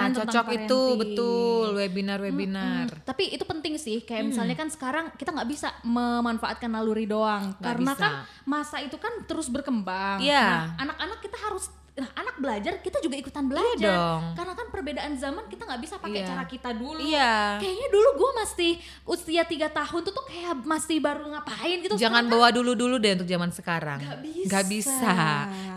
kan, 0.08 0.10
cocok 0.18 0.48
itu 0.58 0.82
betul 0.98 1.68
webinar-webinar. 1.78 3.06
Tapi 3.06 3.34
itu 3.36 3.44
penting 3.46 3.76
sih, 3.78 4.02
kayak 4.04 4.34
misalnya 4.34 4.56
kan 4.58 4.70
sekarang 4.70 5.06
kita 5.16 5.32
nggak 5.32 5.50
bisa 5.50 5.70
memanfaatkan 5.86 6.70
naluri 6.70 7.06
doang, 7.06 7.56
karena 7.62 7.94
bisa. 7.94 8.02
kan 8.02 8.14
masa 8.44 8.78
itu 8.82 8.98
kan 8.98 9.12
terus 9.30 9.48
berkembang. 9.48 10.20
Iya. 10.20 10.76
Nah, 10.76 10.90
anak-anak 10.90 11.20
kita 11.22 11.38
harus, 11.40 11.70
nah 11.94 12.10
anak 12.18 12.42
belajar 12.42 12.82
kita 12.82 12.98
juga 13.00 13.14
ikutan 13.14 13.46
belajar, 13.46 13.94
dong. 13.94 14.34
karena 14.34 14.54
kan 14.58 14.68
perbedaan 14.74 15.14
zaman 15.14 15.46
kita 15.46 15.62
nggak 15.62 15.78
bisa 15.78 15.96
pakai 16.02 16.26
Iya. 16.26 16.30
cara 16.34 16.44
kita 16.44 16.70
dulu. 16.74 16.98
Iya. 16.98 17.62
Kayaknya 17.62 17.88
dulu 17.88 18.10
gue 18.18 18.32
masih 18.34 18.72
usia 19.06 19.44
tiga 19.46 19.70
tahun 19.70 20.02
tuh 20.02 20.10
tuh 20.10 20.26
kayak 20.26 20.58
masih 20.60 20.98
baru 20.98 21.30
ngapain 21.30 21.78
gitu. 21.86 21.94
Jangan 21.94 22.26
Sekarang 22.26 22.34
bawa 22.34 22.48
dulu-dulu 22.50 22.98
deh 22.98 23.14
untuk 23.14 23.30
zaman 23.30 23.54
sekarang. 23.54 24.02
Nggak 24.02 24.20
bisa. 24.26 24.46
Nggak 24.50 24.66
bisa. 24.66 25.14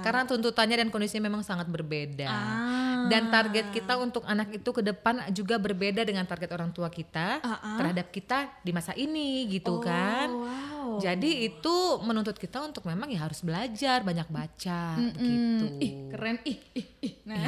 Karena 0.01 0.23
tuntutannya 0.25 0.77
dan 0.81 0.89
kondisinya 0.89 1.29
memang 1.29 1.45
sangat 1.45 1.69
berbeda. 1.69 2.29
Ah. 2.29 2.86
Dan 3.07 3.29
target 3.29 3.67
kita 3.71 3.95
untuk 3.97 4.23
anak 4.25 4.51
itu 4.53 4.71
ke 4.71 4.81
depan 4.81 5.15
juga 5.31 5.57
berbeda 5.57 6.03
dengan 6.03 6.25
target 6.25 6.51
orang 6.51 6.71
tua 6.71 6.89
kita 6.89 7.39
Ah, 7.39 7.49
ah. 7.57 7.77
terhadap 7.77 8.07
kita 8.09 8.39
di 8.61 8.71
masa 8.71 8.93
ini 8.93 9.47
gitu 9.49 9.79
kan. 9.79 10.29
Oh, 10.29 10.45
wow. 10.45 10.89
Jadi 10.97 11.45
itu 11.45 11.75
menuntut 12.01 12.35
kita 12.35 12.61
untuk 12.61 12.85
memang 12.85 13.07
ya 13.07 13.21
harus 13.21 13.41
belajar, 13.41 14.01
banyak 14.01 14.27
baca 14.27 14.81
begitu. 14.97 15.65
Hmm, 15.67 15.79
ih 15.79 15.93
keren 16.09 16.37
ih 16.43 16.59
ih 16.73 16.87
ih 17.03 17.13
nah 17.23 17.43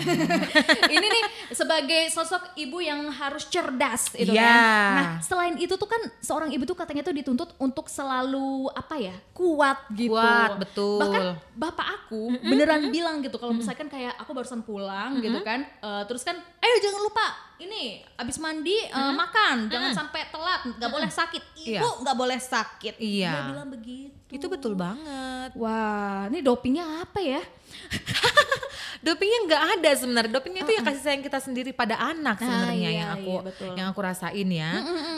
ini 0.90 1.06
nih 1.06 1.24
sebagai 1.50 2.02
sosok 2.10 2.52
ibu 2.56 2.78
yang 2.78 3.08
harus 3.08 3.46
cerdas 3.46 4.10
itu 4.12 4.28
Iya. 4.28 4.42
kan 4.42 4.92
nah 4.92 5.08
selain 5.20 5.54
itu 5.56 5.70
tuh 5.72 5.86
kan 5.86 6.02
seorang 6.18 6.50
ibu 6.50 6.62
tuh 6.62 6.74
katanya 6.74 7.00
tuh 7.00 7.14
dituntut 7.14 7.54
untuk 7.56 7.86
selalu 7.86 8.68
apa 8.70 8.98
ya 8.98 9.14
kuat 9.32 9.86
gitu 9.90 10.12
Kuat, 10.12 10.58
betul. 10.58 10.98
bahkan 10.98 11.22
bapak 11.54 11.86
aku 11.96 12.34
beneran 12.40 12.90
bilang 12.90 13.18
gitu 13.20 13.36
kalau 13.36 13.54
misalkan 13.54 13.86
kayak 13.86 14.14
aku 14.16 14.30
barusan 14.32 14.60
pulang 14.60 15.18
gitu 15.20 15.38
kan 15.48 15.60
eh, 15.64 16.02
terus 16.04 16.20
kan 16.20 16.36
ayo 16.36 16.76
jangan 16.84 17.00
lupa 17.00 17.26
ini 17.58 18.04
abis 18.14 18.36
mandi 18.36 18.76
eh, 18.84 19.12
makan 19.16 19.72
jangan 19.72 19.90
sampai 19.96 20.28
telat 20.28 20.60
nggak 20.76 20.90
boleh 20.92 21.10
sakit 21.10 21.42
Iya. 21.58 21.80
ibu 21.80 21.88
nggak 22.04 22.16
boleh 22.16 22.38
sakit 22.38 22.94
Iya. 23.00 23.32
dia 23.32 23.42
bilang 23.50 23.70
begitu 23.72 24.14
Itu 24.28 24.44
betul 24.52 24.76
banget. 24.76 25.56
Wah, 25.56 26.28
ini 26.28 26.44
dopingnya 26.44 26.84
apa 27.00 27.16
ya? 27.16 27.40
Dopingnya 29.04 29.38
nggak 29.48 29.62
ada 29.80 29.90
sebenarnya. 29.96 30.32
Dopingnya 30.36 30.62
itu 30.68 30.72
ya 30.76 30.82
kasih 30.84 31.00
sayang 31.00 31.24
kita 31.24 31.40
sendiri 31.40 31.72
pada 31.72 31.96
anak 31.96 32.36
sebenarnya 32.36 32.76
iya, 32.92 32.98
yang 33.00 33.08
aku 33.16 33.34
iya, 33.40 33.46
betul. 33.48 33.72
yang 33.72 33.86
aku 33.88 34.00
rasain 34.04 34.48
ya. 34.52 34.70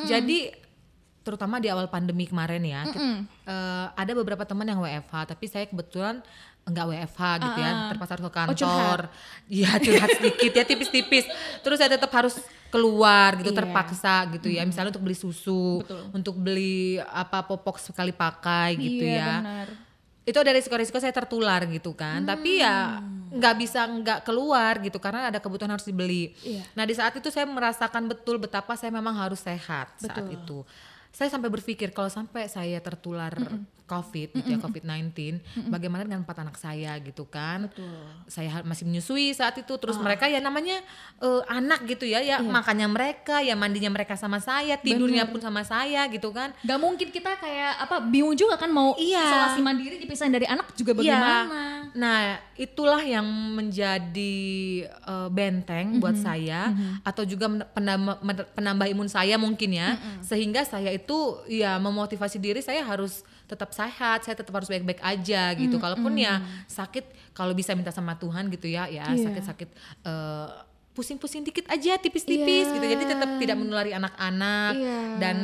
Jadi 0.07 0.55
terutama 1.21 1.57
di 1.57 1.69
awal 1.69 1.87
pandemi 1.87 2.25
kemarin 2.25 2.61
ya, 2.61 2.81
kita- 2.87 3.25
eh, 3.45 3.87
ada 3.93 4.13
beberapa 4.15 4.43
teman 4.43 4.65
yang 4.65 4.79
WFH, 4.79 5.15
tapi 5.29 5.45
saya 5.45 5.65
kebetulan 5.65 6.25
enggak 6.63 6.87
WFH 6.87 7.21
gitu 7.41 7.59
ya, 7.59 7.71
terpaksa 7.89 8.13
harus 8.15 8.25
ke 8.25 8.31
curhat. 8.31 8.49
kantor. 8.49 8.99
Iya, 9.49 9.71
curhat 9.81 10.11
sedikit 10.15 10.53
ya 10.53 10.65
tipis-tipis. 10.65 11.25
Terus 11.59 11.77
saya 11.77 11.91
tetap 11.91 12.11
harus 12.11 12.37
keluar 12.69 13.35
gitu 13.35 13.51
Iya. 13.51 13.59
terpaksa 13.59 14.15
gitu 14.31 14.49
ya, 14.49 14.63
misalnya 14.63 14.91
untuk 14.91 15.03
beli 15.03 15.15
susu, 15.15 15.83
Betul. 15.83 16.03
untuk 16.13 16.35
beli 16.37 17.01
apa 17.01 17.43
popok 17.43 17.77
sekali 17.77 18.13
pakai 18.13 18.77
gitu 18.77 19.03
Iya, 19.03 19.19
ya 19.19 19.33
benar. 19.41 19.69
itu 20.23 20.37
ada 20.37 20.53
risiko-risiko 20.53 20.95
saya 20.97 21.11
tertular 21.11 21.65
gitu 21.67 21.91
kan 21.91 22.23
tapi 22.23 22.63
ya 22.63 23.03
nggak 23.27 23.55
bisa 23.57 23.83
nggak 23.83 24.23
keluar 24.23 24.79
gitu 24.79 25.01
karena 25.01 25.27
ada 25.27 25.39
kebutuhan 25.39 25.67
harus 25.69 25.83
dibeli 25.83 26.37
Iya. 26.39 26.63
nah 26.71 26.85
di 26.85 26.95
saat 26.95 27.11
itu 27.13 27.27
saya 27.29 27.49
merasakan 27.49 28.07
betul 28.07 28.39
betapa 28.39 28.79
saya 28.79 28.93
memang 28.93 29.17
harus 29.17 29.41
sehat 29.41 29.91
saat 29.97 30.23
Betul. 30.23 30.31
itu 30.31 30.59
saya 31.11 31.29
sampai 31.29 31.51
berpikir 31.51 31.91
kalau 31.91 32.09
sampai 32.09 32.47
saya 32.47 32.79
tertular 32.79 33.35
COVID 33.91 34.29
gitu 34.39 34.49
ya 34.49 34.59
COVID-19 34.63 35.43
bagaimana 35.67 36.07
dengan 36.07 36.23
empat 36.23 36.39
anak 36.41 36.55
saya 36.55 36.95
gitu 37.03 37.27
kan 37.27 37.67
Betul. 37.67 37.91
saya 38.25 38.63
masih 38.63 38.87
menyusui 38.87 39.35
saat 39.35 39.59
itu 39.59 39.75
terus 39.75 39.99
Ah. 39.99 40.07
mereka 40.07 40.25
ya 40.25 40.39
namanya 40.39 40.79
eh, 41.19 41.43
anak 41.51 41.83
gitu 41.85 42.07
ya 42.07 42.23
Iya. 42.23 42.39
ya 42.39 42.47
makannya 42.47 42.87
mereka 42.87 43.43
ya 43.43 43.59
mandinya 43.59 43.91
mereka 43.91 44.15
sama 44.15 44.39
saya 44.39 44.79
tidurnya 44.79 45.27
pun 45.27 45.43
sama 45.43 45.67
saya 45.67 46.07
gitu 46.07 46.31
kan 46.31 46.55
Gak 46.63 46.79
mungkin 46.79 47.11
kita 47.11 47.35
kayak 47.35 47.83
apa 47.83 47.99
bingung 48.01 48.39
juga 48.39 48.55
kan 48.55 48.71
mau 48.71 48.95
Iya. 48.95 49.19
isolasi 49.21 49.61
mandiri 49.61 49.99
dipisahin 49.99 50.31
dari 50.31 50.47
anak 50.47 50.71
juga 50.73 50.95
Iya. 50.95 50.99
bagaimana? 51.19 51.61
Nah, 51.91 52.21
itulah 52.55 53.03
yang 53.03 53.27
menjadi 53.81 54.37
eh, 54.87 55.29
benteng 55.29 55.99
buat 55.99 56.15
Mhm. 56.15 56.23
saya 56.23 56.71
atau 57.03 57.25
juga 57.25 57.49
penambah, 57.67 58.21
penambah 58.53 58.87
imun 58.89 59.09
saya 59.09 59.35
mungkin 59.37 59.73
ya. 59.73 59.97
Sehingga 60.21 60.63
saya 60.63 60.91
itu 60.91 61.17
ya 61.47 61.79
memotivasi 61.79 62.37
diri 62.37 62.61
saya 62.61 62.83
harus 62.83 63.25
tetap 63.51 63.75
sehat, 63.75 64.23
saya 64.23 64.39
tetap 64.39 64.55
harus 64.55 64.71
baik-baik 64.71 65.03
aja 65.03 65.51
gitu. 65.59 65.83
Kalaupun 65.83 66.15
ya 66.15 66.39
sakit 66.71 67.35
kalau 67.35 67.51
bisa 67.51 67.75
minta 67.75 67.91
sama 67.91 68.15
Tuhan 68.15 68.47
gitu 68.49 68.71
ya, 68.71 68.87
ya 68.87 69.11
Iya. 69.11 69.27
sakit-sakit 69.27 69.69
eh, 70.07 70.49
pusing-pusing 70.91 71.47
dikit 71.47 71.71
aja 71.71 71.97
tipis-tipis 71.97 72.67
Iya. 72.67 72.75
gitu 72.77 72.87
jadi 72.91 73.05
tetap 73.07 73.31
tidak 73.39 73.57
menulari 73.57 73.95
anak-anak 73.95 74.75
Iya. 74.75 74.99
dan 75.23 75.37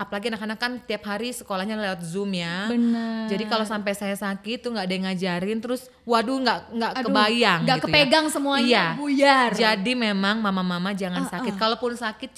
apalagi 0.00 0.32
anak-anak 0.32 0.58
kan 0.58 0.72
tiap 0.82 1.04
hari 1.04 1.36
sekolahnya 1.36 1.76
lewat 1.76 2.00
zoom 2.00 2.32
ya 2.32 2.72
Bener. 2.72 3.28
jadi 3.28 3.44
kalau 3.44 3.68
sampai 3.68 3.92
saya 3.92 4.16
sakit 4.16 4.64
tuh 4.64 4.72
nggak 4.72 4.88
ada 4.88 4.94
yang 4.96 5.04
ngajarin 5.04 5.58
terus 5.60 5.92
waduh 6.02 6.40
nggak 6.40 6.60
nggak 6.72 6.92
kebayang 7.04 7.60
nggak 7.68 7.78
gitu 7.78 7.86
ya. 7.86 7.92
kepegang 7.92 8.26
semuanya 8.32 8.66
iya. 8.66 8.84
buyar 8.96 9.48
jadi 9.52 9.92
memang 9.92 10.40
mama-mama 10.40 10.96
jangan 10.96 11.28
sakit 11.28 11.54
kalaupun 11.54 11.92
sakit 11.92 12.30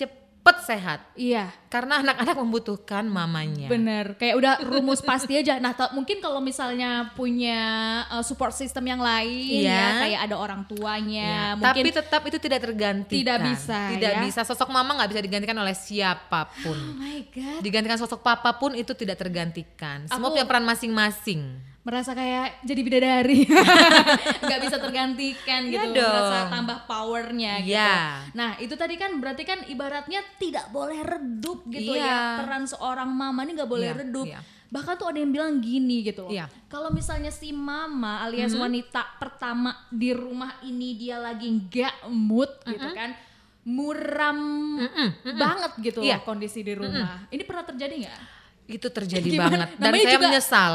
cepet 0.48 0.56
sehat 0.64 1.00
iya 1.12 1.52
karena 1.68 2.00
anak-anak 2.00 2.36
membutuhkan 2.40 3.04
mamanya 3.04 3.68
Bener, 3.68 4.16
kayak 4.16 4.34
udah 4.40 4.52
rumus 4.64 5.04
pasti 5.04 5.36
aja. 5.36 5.60
Nah, 5.60 5.76
mungkin 5.92 6.16
kalau 6.18 6.40
misalnya 6.40 7.12
punya 7.12 7.60
uh, 8.08 8.24
support 8.24 8.56
system 8.56 8.88
yang 8.88 8.96
lain 8.98 9.60
Iya. 9.60 9.68
ya, 9.68 9.88
kayak 10.00 10.20
ada 10.24 10.36
orang 10.38 10.64
tuanya, 10.64 11.28
Ya, 11.28 11.46
mungkin 11.52 11.84
tapi 11.84 11.88
tetap 11.92 12.22
itu 12.24 12.38
tidak 12.40 12.64
tergantikan. 12.64 13.20
Tidak 13.20 13.38
bisa, 13.44 13.78
Tidak 13.92 14.12
ya. 14.16 14.20
bisa. 14.24 14.40
Sosok 14.48 14.72
mama 14.72 14.96
nggak 14.96 15.10
bisa 15.12 15.20
digantikan 15.20 15.60
oleh 15.60 15.70
Oh 15.70 15.78
siapa 15.78 16.48
pun. 16.64 16.78
my 16.96 17.20
god, 17.28 17.60
Digantikan 17.60 18.00
sosok 18.00 18.24
papa 18.24 18.56
pun 18.56 18.72
itu 18.72 18.96
tidak 18.96 19.20
tergantikan. 19.20 20.08
Semua 20.08 20.32
Aku- 20.32 20.40
punya 20.40 20.48
peran 20.48 20.64
masing-masing. 20.64 21.40
Merasa 21.80 22.12
kayak 22.12 22.60
jadi 22.62 22.80
bidadari, 22.82 23.48
nggak 24.44 24.60
bisa 24.60 24.76
tergantikan 24.76 25.62
Iya 25.64 25.88
gitu, 25.88 25.96
dong. 25.96 26.04
merasa 26.04 26.38
tambah 26.46 26.78
powernya 26.84 27.52
gitu. 27.60 27.72
Iya. 27.72 27.96
Nah, 28.30 28.50
itu 28.56 28.74
tadi 28.74 28.94
kan 28.94 29.16
berarti 29.16 29.42
kan 29.42 29.64
ibaratnya 29.64 30.20
tidak 30.36 30.68
boleh 30.68 31.00
redup 31.00 31.64
gitu 31.66 31.92
Iya. 31.92 32.04
ya, 32.04 32.18
peran 32.38 32.64
seorang 32.64 33.08
mama 33.08 33.40
ini 33.42 33.54
nggak 33.54 33.70
boleh 33.70 33.88
Iya, 33.88 33.98
redup. 33.98 34.26
iya. 34.26 34.40
Bahkan 34.68 34.94
tuh 34.94 35.08
ada 35.08 35.18
yang 35.18 35.32
bilang 35.32 35.52
gini 35.58 36.04
gitu. 36.04 36.22
loh. 36.22 36.30
Iya. 36.30 36.44
Kalau 36.66 36.90
misalnya 36.90 37.30
si 37.30 37.50
mama 37.50 38.20
alias 38.20 38.52
Mm-hmm. 38.52 38.60
wanita 38.62 39.02
pertama 39.16 39.72
di 39.88 40.12
rumah 40.12 40.60
ini 40.62 40.92
dia 40.92 41.16
lagi 41.16 41.48
nggak 41.48 42.04
mood 42.06 42.52
gitu 42.66 42.88
kan. 42.90 43.16
Muram 43.64 44.40
banget 45.24 45.72
gitu 45.82 46.00
Iya. 46.00 46.20
loh 46.20 46.24
kondisi 46.26 46.60
di 46.60 46.72
rumah. 46.72 47.24
Ini 47.26 47.42
pernah 47.42 47.64
terjadi 47.64 47.94
nggak? 47.98 48.18
Itu 48.66 48.88
terjadi 48.88 49.24
Gimana? 49.30 49.48
banget 49.48 49.68
dan 49.72 49.84
Namanya 49.86 50.04
saya 50.04 50.12
juga- 50.14 50.26
menyesal. 50.28 50.74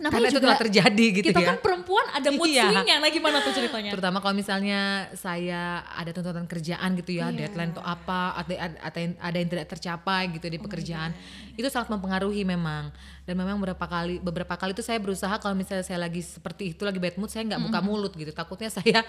Namanya 0.00 0.16
Karena 0.16 0.28
itu 0.32 0.40
telah 0.40 0.56
terjadi 0.56 1.06
gitu 1.12 1.28
Kita 1.28 1.40
ya. 1.44 1.48
kan 1.52 1.58
perempuan 1.60 2.06
ada 2.08 2.28
mood 2.32 2.48
Iya. 2.48 2.72
swingnya. 2.72 2.96
Nah 3.04 3.10
gimana 3.12 3.36
tuh 3.44 3.52
ceritanya? 3.52 3.90
Terutama 3.92 4.18
kalau 4.24 4.32
misalnya 4.32 4.80
saya 5.12 5.84
ada 5.84 6.08
tuntutan 6.16 6.48
kerjaan 6.48 6.96
gitu 6.96 7.20
ya, 7.20 7.28
Iya. 7.28 7.52
deadline 7.52 7.76
atau 7.76 7.84
apa, 7.84 8.32
ada, 8.40 8.52
ada, 8.80 8.98
yang, 8.98 9.12
ada 9.20 9.36
yang 9.36 9.48
tidak 9.52 9.66
tercapai 9.68 10.32
gitu 10.32 10.48
di 10.48 10.56
Oh 10.56 10.64
pekerjaan, 10.64 11.12
itu 11.52 11.68
sangat 11.68 11.92
mempengaruhi 11.92 12.48
memang. 12.48 12.88
Dan 13.28 13.36
memang 13.36 13.60
beberapa 13.60 13.84
kali, 13.84 14.16
beberapa 14.18 14.56
kali 14.56 14.72
itu 14.72 14.80
saya 14.80 14.96
berusaha 14.96 15.36
kalau 15.36 15.52
misalnya 15.52 15.84
saya 15.84 16.00
lagi 16.00 16.24
seperti 16.24 16.72
itu, 16.72 16.80
lagi 16.88 16.96
bad 16.96 17.20
mood, 17.20 17.28
saya 17.28 17.44
nggak 17.44 17.60
buka 17.60 17.80
mulut 17.84 18.16
gitu. 18.16 18.32
Takutnya 18.32 18.72
saya 18.72 19.04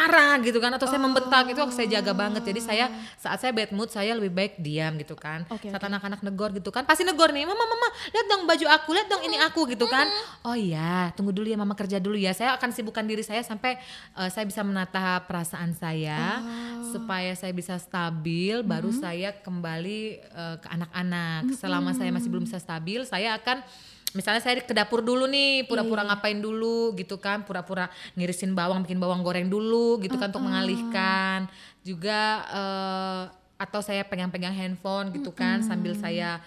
marah 0.00 0.40
gitu 0.40 0.56
kan, 0.56 0.72
atau 0.72 0.88
saya 0.88 1.00
membentak 1.04 1.44
itu 1.52 1.60
saya 1.76 2.00
jaga 2.00 2.16
banget. 2.16 2.42
Jadi 2.48 2.60
saya 2.64 2.88
saat 3.20 3.36
saya 3.44 3.52
bad 3.52 3.70
mood, 3.76 3.92
saya 3.92 4.16
lebih 4.16 4.32
baik 4.32 4.52
diam 4.56 4.96
gitu 4.96 5.12
kan. 5.12 5.44
Oke, 5.52 5.68
saat 5.68 5.84
anak-anak 5.84 6.24
negor 6.24 6.50
gitu 6.56 6.72
kan, 6.72 6.88
pasti 6.88 7.04
negor 7.04 7.28
nih, 7.36 7.44
mama 7.44 7.60
mama, 7.60 7.88
lihat 8.08 8.26
dong 8.32 8.48
baju 8.48 8.66
aku, 8.72 8.88
lihat 8.96 9.08
dong 9.12 9.22
ini 9.28 9.36
aku 9.36 9.68
gitu 9.68 9.84
kan. 9.84 10.08
Oh 10.40 10.56
iya, 10.56 11.12
tunggu 11.12 11.36
dulu 11.36 11.44
ya 11.52 11.60
mama 11.60 11.76
kerja 11.76 12.00
dulu 12.00 12.16
ya. 12.16 12.32
Saya 12.32 12.56
akan 12.56 12.72
sibukkan 12.72 13.04
diri 13.04 13.20
saya 13.20 13.44
sampai 13.44 13.76
eh, 14.16 14.30
saya 14.32 14.48
bisa 14.48 14.64
menata 14.64 15.20
perasaan 15.28 15.76
saya 15.76 16.40
supaya 16.88 17.36
saya 17.36 17.52
bisa 17.52 17.76
stabil. 17.76 18.64
Baru 18.64 18.88
saya 18.96 19.36
kembali 19.36 20.00
eh, 20.24 20.56
ke 20.58 20.68
anak-anak. 20.72 21.52
Selama 21.60 21.92
saya 21.92 22.08
masih 22.08 22.32
belum 22.32 22.48
bisa 22.48 22.56
stabil, 22.56 23.04
saya 23.04 23.36
akan 23.36 23.60
Misalnya 24.16 24.42
saya 24.42 24.58
ke 24.58 24.74
dapur 24.74 25.00
dulu 25.06 25.30
nih, 25.30 25.66
pura-pura 25.70 26.02
ngapain 26.02 26.38
dulu 26.38 26.94
gitu 26.98 27.20
kan, 27.22 27.46
pura-pura 27.46 27.86
ngirisin 28.18 28.54
bawang, 28.56 28.82
bikin 28.82 28.98
bawang 28.98 29.22
goreng 29.22 29.46
dulu 29.46 30.02
gitu 30.02 30.18
kan 30.18 30.34
untuk 30.34 30.42
mengalihkan. 30.42 31.46
Juga 31.86 32.44
eh, 32.50 33.22
atau 33.60 33.84
saya 33.84 34.02
pegang-pegang 34.08 34.56
handphone 34.56 35.12
gitu 35.12 35.36
kan 35.36 35.60
sambil 35.60 35.92
saya 35.92 36.40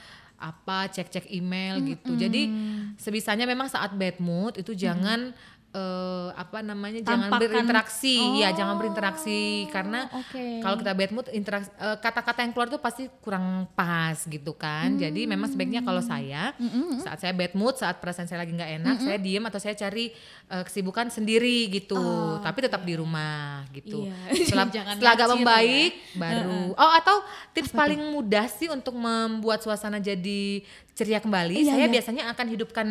apa 0.43 0.91
cek-cek 0.91 1.31
email 1.31 1.79
gitu. 1.85 2.19
Jadi 2.19 2.51
sebisanya 2.99 3.47
memang 3.47 3.71
saat 3.71 3.95
bad 3.95 4.19
mood 4.19 4.59
itu 4.59 4.75
jangan 4.75 5.31
eh, 5.73 6.29
apa 6.31 6.61
namanya 6.61 7.01
jangan 7.01 7.27
Tampakkan- 7.27 7.49
berinteraksi, 7.49 8.15
ya 8.37 8.53
jangan 8.53 8.77
Oh, 8.77 8.79
berinteraksi 8.79 9.41
karena 9.67 10.05
oke. 10.07 10.61
kalau 10.61 10.77
kita 10.77 10.91
bad 10.93 11.11
mood 11.11 11.27
interaksi 11.29 11.69
eh, 11.73 11.97
kata-kata 11.97 12.39
yang 12.39 12.51
keluar 12.51 12.67
tuh 12.67 12.77
pasti 12.77 13.09
kurang 13.19 13.65
pas 13.71 14.13
gitu 14.19 14.53
kan. 14.53 14.93
Jadi 14.95 15.25
memang 15.25 15.49
sebaiknya 15.49 15.81
kalau 15.81 15.99
saya 15.99 16.53
saat 16.99 17.19
saya 17.19 17.33
bad 17.33 17.53
mood, 17.53 17.73
saat 17.73 17.97
perasaan 17.97 18.25
saya 18.25 18.41
lagi 18.41 18.53
nggak 18.53 18.71
enak, 18.79 18.95
saya 18.99 19.17
diem 19.17 19.41
atau 19.43 19.57
saya 19.57 19.73
cari 19.73 20.13
eh, 20.47 20.63
kesibukan 20.63 21.09
sendiri 21.09 21.67
gitu. 21.67 21.97
Tapi 22.39 22.57
tetap 22.61 22.81
di 22.81 22.93
rumah 22.93 23.65
gitu. 23.69 24.05
Iya. 24.05 24.17
Setelah, 24.45 24.67
Jangan 24.69 24.93
setelah 24.95 25.11
agak 25.11 25.27
ngacir 25.27 25.37
membaik 25.39 25.91
baru. 26.13 26.61
Oh 26.75 26.91
atau 26.93 27.15
tips 27.51 27.73
paling 27.73 28.01
mudah 28.11 28.45
sih 28.45 28.69
untuk 28.69 28.93
membuat 28.93 29.59
suasana 29.59 29.97
jadi 29.97 30.61
ceria 30.93 31.17
kembali, 31.17 31.57
Iya, 31.59 31.73
saya 31.73 31.85
iya. 31.85 31.91
biasanya 31.91 32.23
akan 32.29 32.45
hidupkan 32.47 32.87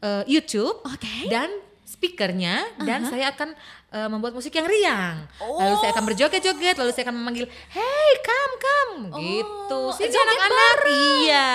eh, 0.00 0.24
YouTube 0.26 0.80
Oke. 0.82 1.28
dan 1.28 1.52
speakernya 1.92 2.56
dan 2.80 3.04
saya 3.04 3.28
akan 3.28 3.52
eh, 3.92 4.08
membuat 4.08 4.32
musik 4.32 4.50
yang 4.50 4.64
riang. 4.64 5.28
Lalu 5.38 5.74
saya 5.76 5.92
akan 5.92 6.04
berjoget-joget, 6.08 6.74
lalu 6.74 6.90
saya 6.90 7.04
akan 7.04 7.16
memanggil, 7.16 7.44
"Hey, 7.68 8.10
come, 8.24 8.54
come." 8.56 8.94
gitu. 9.20 9.80
Oh, 9.84 9.92
Sini 9.92 10.08
joget 10.08 10.24
anak-anak. 10.24 10.76
Iya. 10.88 11.50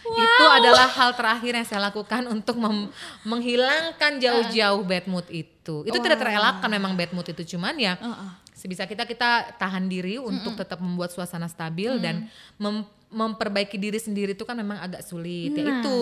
Itu 0.00 0.44
adalah 0.44 0.88
hal 0.88 1.10
terakhir 1.12 1.52
yang 1.52 1.66
saya 1.66 1.80
lakukan 1.86 2.26
untuk 2.26 2.56
mem- 2.56 2.90
menghilangkan 3.22 4.18
jauh-jauh 4.18 4.82
bad 4.82 5.06
mood 5.06 5.26
itu. 5.28 5.82
Itu 5.82 5.98
tidak 5.98 6.18
terelakkan 6.18 6.66
memang 6.66 6.94
bad 6.94 7.10
mood 7.10 7.26
itu 7.26 7.54
cuman 7.54 7.74
ya 7.76 7.94
Heeh. 7.94 8.30
sebisa 8.50 8.84
kita 8.84 9.04
kita 9.04 9.54
tahan 9.56 9.86
diri 9.86 10.18
untuk 10.18 10.54
tetap 10.54 10.78
membuat 10.78 11.10
suasana 11.10 11.46
stabil 11.46 11.98
dan 11.98 12.26
mem- 12.56 12.88
memperbaiki 13.10 13.74
diri 13.74 13.98
sendiri 13.98 14.32
itu 14.34 14.42
kan 14.42 14.54
memang 14.54 14.78
agak 14.78 15.02
sulit 15.02 15.50
Nah. 15.50 15.58
yaitu 15.58 15.98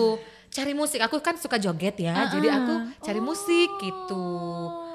cari 0.49 0.73
musik 0.73 0.99
aku 0.99 1.21
kan 1.21 1.37
suka 1.37 1.61
joget 1.61 1.95
ya 2.01 2.27
jadi 2.33 2.47
aku 2.61 2.73
cari 3.01 3.21
musik 3.21 3.69
gitu 3.79 4.25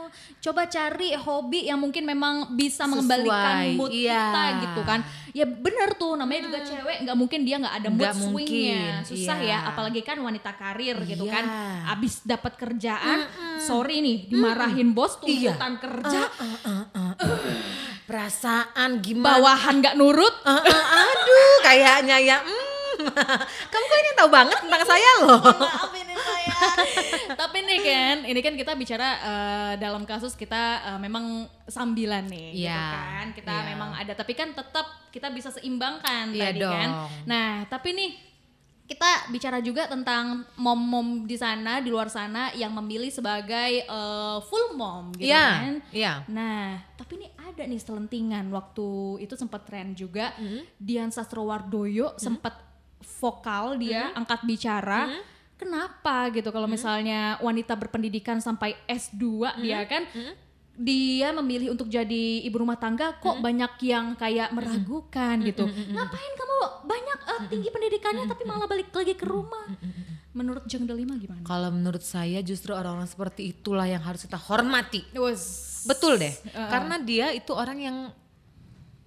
Oh, 0.04 0.12
Coba 0.44 0.68
cari 0.68 1.16
hobi 1.16 1.72
yang 1.72 1.80
mungkin 1.80 2.04
memang 2.04 2.52
bisa 2.52 2.84
mengembalikan 2.84 3.64
Sesuai, 3.64 3.80
mood 3.80 3.90
iya. 3.96 4.28
kita 4.28 4.42
gitu 4.60 4.80
kan. 4.84 5.00
Ya 5.32 5.48
bener 5.48 5.96
tuh 5.96 6.20
namanya 6.20 6.52
juga 6.52 6.60
cewek 6.60 6.96
nggak 7.00 7.16
mungkin 7.16 7.40
dia 7.48 7.56
nggak 7.64 7.74
ada 7.80 7.88
mood 7.88 8.12
swingnya. 8.12 8.28
mungkin, 8.28 9.08
Susah 9.08 9.40
iya. 9.40 9.64
ya 9.64 9.72
apalagi 9.72 10.04
kan 10.04 10.20
wanita 10.20 10.52
karir 10.52 11.00
gitu 11.08 11.24
Iya. 11.24 11.32
kan. 11.32 11.44
Abis 11.96 12.28
dapat 12.28 12.60
kerjaan, 12.60 13.24
sorry 13.56 14.04
nih 14.04 14.28
dimarahin 14.28 14.92
bos 14.92 15.16
Iya. 15.24 15.56
tuntutan 15.56 15.74
kerja, 15.80 16.20
perasaan 18.04 19.00
gimana 19.00 19.40
bawahan 19.40 19.80
nggak 19.80 19.96
nurut. 19.96 20.34
Eh, 20.44 20.60
eh, 20.60 20.84
aduh 21.08 21.56
kayaknya 21.64 22.16
ya 22.20 22.38
hmm. 22.44 22.63
kamu 23.72 23.84
kayaknya 23.86 24.12
tahu 24.16 24.28
banget 24.28 24.58
tentang 24.60 24.84
saya 24.84 25.10
loh 25.22 25.40
Maaf 25.64 25.92
ini 25.92 26.14
saya. 26.14 26.52
Tapi 27.40 27.58
nih 27.60 27.80
kan, 27.80 28.16
ini 28.24 28.40
kan 28.40 28.54
kita 28.54 28.72
bicara 28.74 29.08
eh, 29.20 29.72
dalam 29.76 30.04
kasus 30.04 30.32
kita 30.32 30.62
eh, 30.94 30.98
memang 30.98 31.44
sambilan 31.66 32.24
nih, 32.26 32.48
gitu 32.54 32.64
Iya, 32.68 32.84
kan. 32.90 33.26
Kita 33.32 33.54
iya. 33.54 33.66
memang 33.74 33.90
ada, 33.94 34.12
tapi 34.12 34.32
kan 34.32 34.52
tetap 34.52 34.86
kita 35.08 35.28
bisa 35.28 35.48
seimbangkan 35.50 36.30
Iya 36.30 36.50
tadi 36.50 36.60
kan. 36.60 36.88
dong. 36.88 37.08
Nah, 37.24 37.50
tapi 37.66 37.92
nih 37.92 38.10
kita 38.84 39.32
bicara 39.32 39.64
juga 39.64 39.88
tentang 39.88 40.44
mom-mom 40.60 41.24
di 41.24 41.40
sana, 41.40 41.80
di 41.80 41.88
luar 41.88 42.12
sana 42.12 42.52
yang 42.52 42.72
memilih 42.76 43.08
sebagai 43.08 43.82
eh, 43.82 44.38
full 44.44 44.76
mom 44.76 45.12
gitu 45.16 45.32
Iya, 45.32 45.44
kan. 45.44 45.74
iya. 45.90 46.12
Nah, 46.28 46.80
tapi 46.94 47.16
ini 47.18 47.28
ada 47.34 47.62
nih 47.64 47.80
selentingan 47.80 48.46
waktu 48.50 48.88
itu 49.20 49.34
sempat 49.34 49.64
tren 49.64 49.92
juga. 49.92 50.32
Hmm. 50.36 50.64
Dian 50.76 51.08
Sastrowardoyo 51.08 52.16
sempat 52.16 52.56
vokal 53.14 53.76
dia 53.76 54.08
Hmm. 54.08 54.20
angkat 54.20 54.40
bicara. 54.42 55.12
Kenapa 55.54 56.28
gitu 56.28 56.50
kalau 56.50 56.66
misalnya 56.66 57.38
wanita 57.38 57.72
berpendidikan 57.72 58.38
sampai 58.38 58.74
S2 58.84 59.22
Hmm. 59.46 59.60
dia 59.60 59.84
kan 59.84 60.02
dia 60.74 61.30
memilih 61.32 61.70
untuk 61.70 61.86
jadi 61.86 62.42
ibu 62.42 62.58
rumah 62.58 62.74
tangga 62.74 63.14
kok 63.14 63.30
Hmm. 63.32 63.44
banyak 63.44 63.72
yang 63.80 64.06
kayak 64.14 64.50
meragukan 64.50 65.38
gitu. 65.40 65.64
Ngapain 65.64 66.32
kamu 66.34 66.56
banyak 66.84 67.18
eh, 67.24 67.40
tinggi 67.48 67.68
pendidikannya 67.68 68.26
tapi 68.26 68.42
malah 68.42 68.66
balik 68.66 68.90
lagi 68.90 69.14
ke 69.14 69.22
rumah? 69.22 69.70
Menurut 70.32 70.66
Jeng 70.66 70.82
Delima 70.82 71.14
gimana? 71.14 71.46
kalau 71.46 71.70
menurut 71.70 72.02
saya 72.02 72.42
justru 72.42 72.74
orang-orang 72.74 73.06
seperti 73.06 73.48
itulah 73.48 73.86
yang 73.86 74.02
harus 74.02 74.26
kita 74.26 74.34
hormati 74.36 75.06
Was 75.14 75.86
betul 75.86 76.18
deh 76.18 76.34
Uh-uh. 76.34 76.66
karena 76.66 76.96
dia 76.98 77.26
itu 77.30 77.54
orang 77.54 77.78
yang 77.78 77.96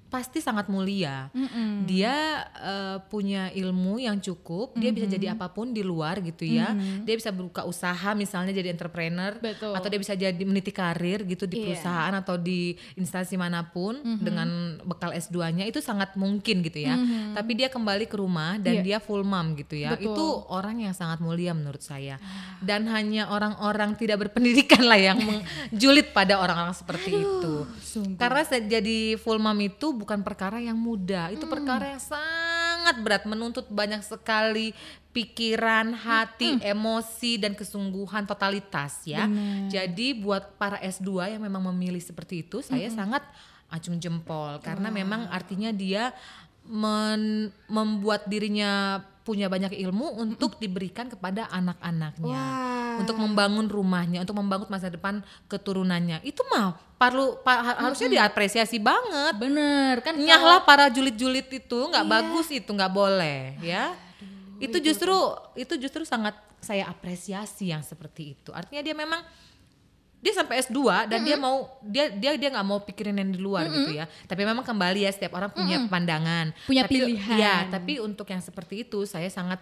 pasti 0.08 0.40
sangat 0.40 0.72
mulia. 0.72 1.28
Mm-mm. 1.36 1.84
Dia 1.84 2.16
eh, 2.48 2.98
punya 3.08 3.52
ilmu 3.52 4.00
yang 4.00 4.18
cukup, 4.18 4.72
dia 4.74 4.96
bisa 4.96 5.04
jadi 5.06 5.36
apa 5.36 5.52
pun 5.52 5.76
di 5.76 5.84
luar 5.84 6.24
gitu 6.24 6.48
ya. 6.48 6.72
Dia 7.04 7.16
bisa 7.16 7.30
buka 7.30 7.68
usaha 7.68 8.16
misalnya 8.16 8.56
jadi 8.56 8.72
entrepreneur 8.72 9.36
Betul. 9.36 9.76
atau 9.76 9.88
dia 9.88 10.00
bisa 10.00 10.16
jadi 10.16 10.40
meniti 10.42 10.72
karir 10.72 11.28
gitu 11.28 11.44
di 11.44 11.58
Iya. 11.58 11.76
perusahaan 11.76 12.14
atau 12.16 12.36
di 12.38 12.72
instansi 12.96 13.36
mana 13.36 13.68
pun 13.68 14.00
dengan 14.22 14.80
bekal 14.88 15.12
S2-nya 15.12 15.68
itu 15.68 15.84
sangat 15.84 16.16
mungkin 16.16 16.64
gitu 16.64 16.80
ya. 16.80 16.96
Tapi 17.36 17.52
dia 17.60 17.68
kembali 17.68 18.08
ke 18.08 18.16
rumah 18.16 18.56
dan 18.58 18.80
Iya. 18.80 18.84
dia 18.86 18.98
full 19.04 19.28
mom 19.28 19.60
gitu 19.60 19.76
ya. 19.76 19.98
Betul. 19.98 20.16
Itu 20.16 20.26
orang 20.48 20.80
yang 20.88 20.96
sangat 20.96 21.20
mulia 21.20 21.52
menurut 21.52 21.84
saya. 21.84 22.16
Dan 22.64 22.88
hanya 22.88 23.28
orang-orang 23.28 24.00
tidak 24.00 24.24
berpendidikan 24.24 24.88
lah 24.88 24.96
yang 24.96 25.20
menjulit 25.28 26.16
pada 26.16 26.40
orang-orang 26.40 26.72
seperti 26.72 27.12
itu. 27.12 27.68
sungguh. 27.84 28.16
Karena 28.16 28.42
jadi 28.48 29.18
full 29.18 29.42
mom 29.42 29.58
itu 29.60 29.97
bukan 29.98 30.22
perkara 30.22 30.58
yang 30.58 30.78
mudah, 30.78 31.30
itu 31.30 31.44
perkara 31.46 31.90
yang 31.90 32.00
sangat 32.00 32.96
berat, 33.02 33.24
menuntut 33.26 33.66
banyak 33.68 34.00
sekali 34.00 34.72
pikiran, 35.10 35.92
hati, 35.92 36.62
emosi 36.64 37.32
dan 37.36 37.52
kesungguhan 37.52 38.24
totalitas 38.24 39.02
ya. 39.04 39.26
Jadi 39.68 40.14
buat 40.14 40.56
para 40.56 40.78
S2 40.78 41.34
yang 41.34 41.42
memang 41.42 41.74
memilih 41.74 42.00
seperti 42.00 42.46
itu, 42.46 42.62
saya 42.62 42.86
sangat 42.94 43.26
acung 43.68 43.98
jempol. 43.98 44.62
Karena 44.62 44.88
memang 44.94 45.26
artinya 45.28 45.74
dia 45.74 46.14
men- 46.64 47.50
membuat 47.66 48.24
dirinya 48.26 49.02
punya 49.28 49.52
banyak 49.52 49.76
ilmu 49.76 50.16
untuk 50.16 50.56
diberikan 50.56 51.12
kepada 51.12 51.52
anak-anaknya 51.52 52.24
Wah. 52.32 52.96
untuk 53.04 53.20
membangun 53.20 53.68
rumahnya, 53.68 54.24
untuk 54.24 54.40
membangun 54.40 54.72
masa 54.72 54.88
depan 54.88 55.20
keturunannya. 55.52 56.24
Itu 56.24 56.48
mah 56.48 56.80
perlu 56.96 57.44
pa- 57.44 57.60
ha- 57.60 57.80
harusnya 57.84 58.08
diapresiasi 58.08 58.80
banget. 58.80 59.36
Bener 59.36 60.00
kan 60.00 60.16
Nyahlah 60.16 60.64
para 60.64 60.88
julid-julid 60.88 61.52
itu 61.52 61.80
nggak 61.92 62.08
bagus 62.08 62.48
itu 62.56 62.72
nggak 62.72 62.94
boleh 62.96 63.60
ya. 63.60 63.92
iya, 63.92 64.64
itu 64.64 64.80
justru 64.80 65.12
itu 65.60 65.76
justru 65.76 66.08
sangat 66.08 66.40
saya 66.64 66.88
apresiasi 66.88 67.76
yang 67.76 67.84
seperti 67.84 68.34
itu. 68.34 68.50
Artinya 68.56 68.80
dia 68.82 68.96
memang 68.96 69.20
dia 70.18 70.34
sampai 70.34 70.60
S2 70.60 70.82
dan 71.06 71.20
dia 71.22 71.38
mau 71.38 71.70
dia 71.80 72.10
dia 72.10 72.34
dia 72.34 72.50
nggak 72.50 72.66
mau 72.66 72.82
pikirin 72.82 73.16
yang 73.16 73.30
di 73.30 73.38
luar 73.38 73.66
gitu 73.68 73.94
ya. 73.94 74.06
Tapi 74.26 74.42
memang 74.42 74.62
kembali 74.62 75.06
ya 75.06 75.12
setiap 75.12 75.34
orang 75.34 75.50
punya 75.50 75.78
pandangan, 75.86 76.52
Punya 76.66 76.84
tapi, 76.84 76.94
pilihan. 76.98 77.38
Ya, 77.38 77.56
tapi 77.68 77.98
untuk 77.98 78.26
yang 78.26 78.40
seperti 78.40 78.82
itu 78.82 79.04
saya 79.04 79.28
sangat 79.28 79.62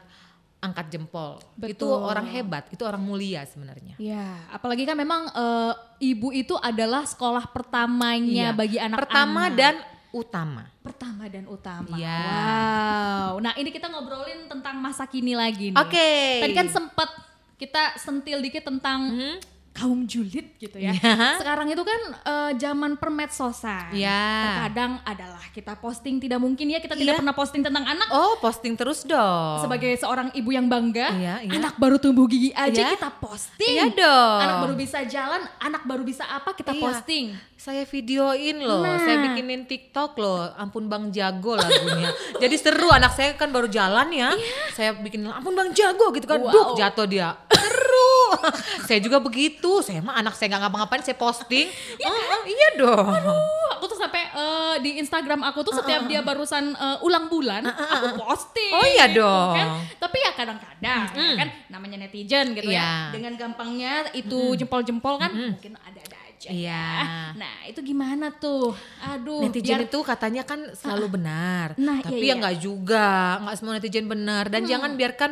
angkat 0.57 0.89
jempol. 0.89 1.37
Itu 1.61 1.85
Betul. 1.85 2.07
orang 2.07 2.25
hebat, 2.25 2.65
itu 2.69 2.81
orang 2.81 2.97
mulia 2.97 3.45
sebenarnya. 3.45 3.93
Ya, 3.97 4.41
apalagi 4.49 4.81
kan 4.81 4.95
memang 4.95 5.27
eh, 5.27 5.73
ibu 6.01 6.31
itu 6.31 6.55
adalah 6.57 7.03
sekolah 7.03 7.51
pertamanya 7.51 8.49
Iya. 8.49 8.57
bagi 8.57 8.77
anak-anak. 8.79 9.03
Pertama 9.05 9.43
dan 9.51 9.75
utama. 10.09 10.63
pertama 10.79 11.27
dan 11.27 11.43
utama. 11.45 11.93
Iya. 11.93 12.23
Wow. 12.23 13.43
Nah, 13.43 13.53
ini 13.57 13.69
kita 13.69 13.89
ngobrolin 13.89 14.47
tentang 14.47 14.79
masa 14.79 15.03
kini 15.03 15.35
lagi 15.35 15.69
nih. 15.69 15.77
Oke. 15.77 16.09
Tadi 16.41 16.53
kan 16.55 16.69
sempat 16.71 17.09
kita 17.55 17.99
sentil 17.99 18.39
dikit 18.39 18.63
tentang 18.63 19.11
Hmm? 19.11 19.37
Kaum 19.75 20.07
julid 20.07 20.55
gitu 20.55 20.79
ya. 20.79 20.95
Iya. 20.95 21.35
Sekarang 21.35 21.67
itu 21.67 21.83
kan 21.83 22.01
eh, 22.15 22.51
zaman 22.55 22.95
permedsosan. 22.95 23.91
Iya. 23.91 24.23
Terkadang 24.41 24.91
adalah 25.03 25.43
kita 25.51 25.75
posting 25.75 26.15
tidak 26.17 26.39
mungkin 26.39 26.65
ya 26.65 26.79
kita 26.79 26.95
tidak 26.95 27.11
Iya. 27.11 27.19
pernah 27.19 27.35
posting 27.35 27.59
tentang 27.59 27.83
anak 27.83 28.07
Oh, 28.07 28.39
posting 28.39 28.73
terus 28.73 29.03
dong. 29.03 29.59
sebagai 29.59 29.91
seorang 29.95 30.31
ibu 30.31 30.49
yang 30.49 30.65
bangga. 30.65 31.11
Iya, 31.11 31.35
iya. 31.43 31.51
Anak 31.53 31.75
baru 31.75 31.99
tumbuh 31.99 32.23
gigi 32.23 32.49
aja 32.51 32.71
Iya. 32.71 32.95
kita 32.95 33.09
posting. 33.13 33.67
Iya 33.69 33.85
dong. 33.91 34.39
Anak 34.39 34.57
baru 34.61 34.73
bisa 34.73 34.99
jalan, 35.03 35.41
anak 35.59 35.83
baru 35.83 36.01
bisa 36.01 36.23
apa 36.23 36.55
kita 36.55 36.71
Iya. 36.71 36.79
posting. 36.81 37.25
Saya 37.55 37.83
videoin 37.83 38.61
loh, 38.61 38.79
Nah. 38.79 38.95
saya 38.97 39.17
bikinin 39.21 39.65
TikTok 39.65 40.15
loh, 40.15 40.55
ampun 40.55 40.85
Bang 40.85 41.09
Jago 41.09 41.53
lagunya. 41.53 42.13
Jadi 42.39 42.55
seru 42.55 42.87
anak 42.87 43.11
saya 43.11 43.33
kan 43.33 43.49
baru 43.49 43.67
jalan 43.67 44.07
ya, 44.07 44.31
saya 44.71 44.95
bikin 44.95 45.25
ampun 45.25 45.51
Bang 45.51 45.71
Jago 45.71 46.09
gitu 46.11 46.23
kan, 46.23 46.39
Wow. 46.39 46.51
duk 46.51 46.67
jatuh 46.77 47.03
dia. 47.03 47.35
Seru. 47.51 48.24
saya 48.87 48.99
juga 49.01 49.17
begitu, 49.21 49.81
saya 49.81 49.99
mah 50.03 50.19
anak 50.19 50.33
saya 50.37 50.53
nggak 50.55 50.61
ngapa-ngapain 50.67 51.03
saya 51.03 51.17
posting. 51.17 51.67
Oh, 52.05 52.43
iya 52.45 52.69
dong. 52.77 53.07
Uh, 53.07 53.69
aku 53.77 53.89
tuh 53.89 53.97
sampai 53.97 54.29
eh, 54.29 54.75
di 54.83 55.01
Instagram 55.01 55.41
aku 55.47 55.65
tuh 55.65 55.73
setiap 55.73 56.05
dia 56.05 56.21
barusan 56.21 56.75
eh, 56.75 56.97
ulang 57.05 57.31
bulan, 57.31 57.65
aku 57.65 58.21
posting. 58.21 58.71
Oh 58.75 58.85
iya 58.85 59.09
gitu 59.09 59.23
dong. 59.23 59.55
kan. 59.55 59.67
Tapi 59.97 60.17
ya 60.21 60.31
kadang-kadang 60.35 61.03
ya 61.15 61.33
kan 61.39 61.47
namanya 61.71 61.97
netizen 62.05 62.53
gitu 62.53 62.69
ya. 62.69 63.09
Iya. 63.09 63.15
Dengan 63.15 63.33
gampangnya 63.39 63.93
itu 64.13 64.53
jempol-jempol 64.59 65.17
kan 65.17 65.31
mungkin 65.33 65.73
ada-ada 65.81 66.24
aja. 66.35 66.49
Iya. 66.49 66.83
ya. 66.99 67.33
Nah, 67.33 67.55
itu 67.65 67.79
gimana 67.81 68.27
tuh? 68.29 68.75
Aduh, 69.01 69.41
netizen 69.41 69.79
biar- 69.79 69.87
itu 69.87 69.99
katanya 70.01 70.43
kan 70.43 70.59
selalu 70.71 71.15
benar, 71.15 71.73
Nah, 71.75 71.99
tapi 71.99 72.19
iya, 72.19 72.21
ya 72.21 72.27
iya. 72.27 72.35
nggak 72.37 72.55
juga, 72.59 73.09
nggak 73.41 73.55
semua 73.55 73.73
netizen 73.73 74.05
benar 74.05 74.45
dan 74.45 74.61
jangan 74.63 74.91
biarkan 74.93 75.31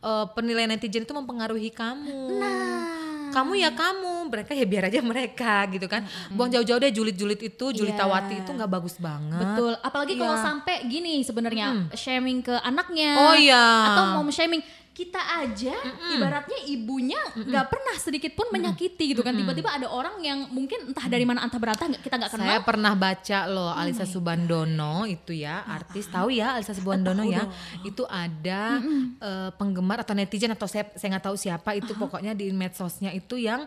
eh, 0.00 0.26
penilaian 0.32 0.68
netizen 0.68 1.02
itu 1.02 1.12
mempengaruhi 1.12 1.70
kamu. 1.70 2.38
Nah. 2.38 3.02
Kamu 3.26 3.50
ya 3.52 3.74
kamu, 3.74 4.30
mereka 4.30 4.54
ya 4.54 4.62
biar 4.62 4.86
aja 4.86 5.02
mereka 5.02 5.66
gitu 5.66 5.90
kan. 5.90 6.06
Buang 6.30 6.46
jauh-jauh 6.48 6.78
deh 6.78 6.92
julid-julid 6.92 7.40
itu, 7.40 7.66
julitawati 7.74 8.30
Iya. 8.32 8.40
itu 8.40 8.50
nggak 8.52 8.70
bagus 8.70 8.94
banget. 8.96 9.42
Betul, 9.42 9.74
apalagi 9.76 10.14
kalau 10.14 10.36
Iya. 10.36 10.44
sampai 10.44 10.76
gini 10.86 11.18
sebenarnya 11.20 11.66
shaming 11.92 12.40
ke 12.40 12.54
anaknya. 12.54 13.10
Oh 13.18 13.34
iya. 13.34 13.90
Atau 13.90 14.04
mom 14.14 14.30
shaming 14.30 14.62
kita 14.94 15.18
aja 15.18 15.74
ibaratnya 16.08 16.70
ibunya 16.70 17.18
nggak 17.34 17.66
pernah 17.66 17.94
sedikit 17.98 18.30
pun 18.32 18.46
menyakiti 18.48 19.10
gitu 19.10 19.20
kan. 19.20 19.34
Tiba-tiba 19.34 19.66
ada 19.68 19.90
orang 19.90 20.22
yang 20.22 20.46
mungkin 20.48 20.86
entah 20.86 21.10
dari 21.10 21.26
mana 21.26 21.42
entah 21.42 21.58
berantah 21.58 21.90
kita 21.92 22.14
nggak 22.14 22.30
kenal. 22.30 22.46
Saya 22.46 22.62
pernah 22.62 22.94
baca 22.94 23.38
loh 23.44 23.74
Alisa 23.74 24.06
Subandono 24.06 25.02
itu 25.04 25.34
ya 25.34 25.66
artis. 25.66 26.06
tahu 26.06 26.30
ya 26.30 26.54
Alisa 26.54 26.70
Subandono 26.72 27.26
ya? 27.26 27.42
itu 27.82 28.06
ada 28.06 28.78
eh, 29.18 29.50
penggemar 29.54 29.98
atau 30.00 30.14
netizen 30.14 30.54
atau 30.54 30.70
saya 30.70 30.86
saya 30.94 31.10
nggak 31.12 31.26
tahu 31.26 31.34
siapa 31.34 31.74
itu 31.74 31.90
pokoknya 31.92 32.30
di 32.30 32.54
medsosnya 32.54 33.10
itu 33.10 33.34
yang 33.34 33.66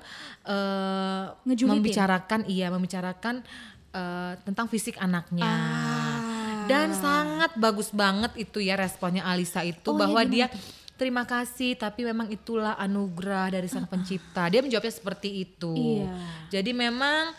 Ngejulitin? 1.44 1.76
membicarakan 1.76 2.40
iya 2.48 2.72
membicarakan 2.72 3.44
eh, 3.92 4.34
tentang 4.44 4.68
fisik 4.68 4.96
anaknya. 4.98 5.44
Ah. 5.44 6.66
dan 6.68 6.92
sangat 6.92 7.56
bagus 7.56 7.92
banget 7.92 8.36
itu 8.36 8.60
ya 8.60 8.76
responnya 8.76 9.24
Alisa 9.24 9.64
itu 9.64 9.88
Oh, 9.88 9.96
bahwa 9.96 10.20
iya, 10.20 10.28
dia 10.28 10.48
terima 10.98 11.24
kasih 11.24 11.78
tapi 11.78 12.04
memang 12.04 12.28
itulah 12.34 12.76
anugerah 12.76 13.56
dari 13.56 13.70
sang 13.70 13.88
pencipta. 13.92 14.50
Dia 14.52 14.66
menjawabnya 14.66 14.94
seperti 14.94 15.30
itu. 15.48 15.74
Iya. 15.74 16.12
jadi 16.60 16.72
memang 16.74 17.32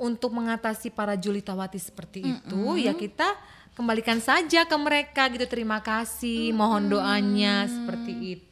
untuk 0.00 0.34
mengatasi 0.34 0.90
para 0.90 1.14
julitawati 1.14 1.78
seperti 1.78 2.26
itu 2.26 2.74
ya 2.74 2.90
kita 2.90 3.38
kembalikan 3.72 4.20
saja 4.20 4.66
ke 4.68 4.76
mereka 4.76 5.28
gitu. 5.32 5.46
Terima 5.48 5.80
kasih 5.80 6.52
mohon 6.52 6.90
doanya 6.90 7.68
seperti 7.68 8.12
itu 8.40 8.51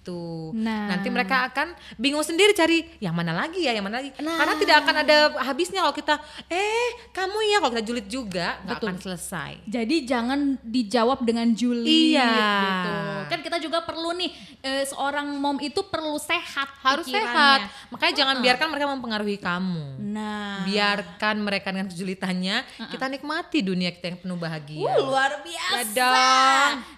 Nah. 0.51 0.91
nanti 0.91 1.09
mereka 1.09 1.47
akan 1.47 1.73
bingung 1.95 2.23
sendiri 2.23 2.51
cari 2.53 2.83
yang 2.99 3.13
mana 3.13 3.31
lagi 3.31 3.63
ya 3.63 3.73
yang 3.73 3.87
mana 3.87 4.03
lagi. 4.03 4.11
Nah. 4.19 4.37
karena 4.37 4.55
tidak 4.57 4.77
akan 4.83 4.95
ada 5.03 5.17
habisnya 5.43 5.81
kalau 5.83 5.95
kita 5.95 6.15
eh 6.49 6.89
kamu 7.11 7.39
ya? 7.47 7.57
Kalau 7.59 7.73
kita 7.75 7.85
julid 7.85 8.07
juga 8.07 8.47
nggak 8.65 8.79
akan 8.79 8.97
selesai. 8.99 9.53
Jadi 9.65 9.97
jangan 10.05 10.59
dijawab 10.61 11.23
dengan 11.23 11.51
julid 11.53 11.87
Iya. 11.87 12.29
gitu. 12.31 12.93
Kan 13.31 13.39
kita 13.41 13.57
juga 13.59 13.79
perlu 13.83 14.11
nih 14.15 14.31
eh, 14.61 14.85
seorang 14.85 15.27
mom 15.35 15.57
itu 15.59 15.81
perlu 15.83 16.17
sehat 16.17 16.69
harus 16.83 17.07
pikirannya. 17.07 17.31
sehat. 17.33 17.61
Makanya 17.89 18.15
jangan 18.17 18.37
biarkan 18.39 18.67
mereka 18.69 18.87
mempengaruhi 18.91 19.39
kamu. 19.39 19.85
Nah. 20.11 20.63
Biarkan 20.65 21.37
mereka 21.41 21.71
dengan 21.71 21.89
kejulitannya 21.89 22.57
kita 22.91 23.07
nikmati 23.07 23.59
dunia 23.61 23.91
kita 23.91 24.13
yang 24.13 24.19
penuh 24.21 24.37
bahagia. 24.37 24.85
Uh, 24.85 24.99
luar 25.07 25.41
biasa. 25.41 26.09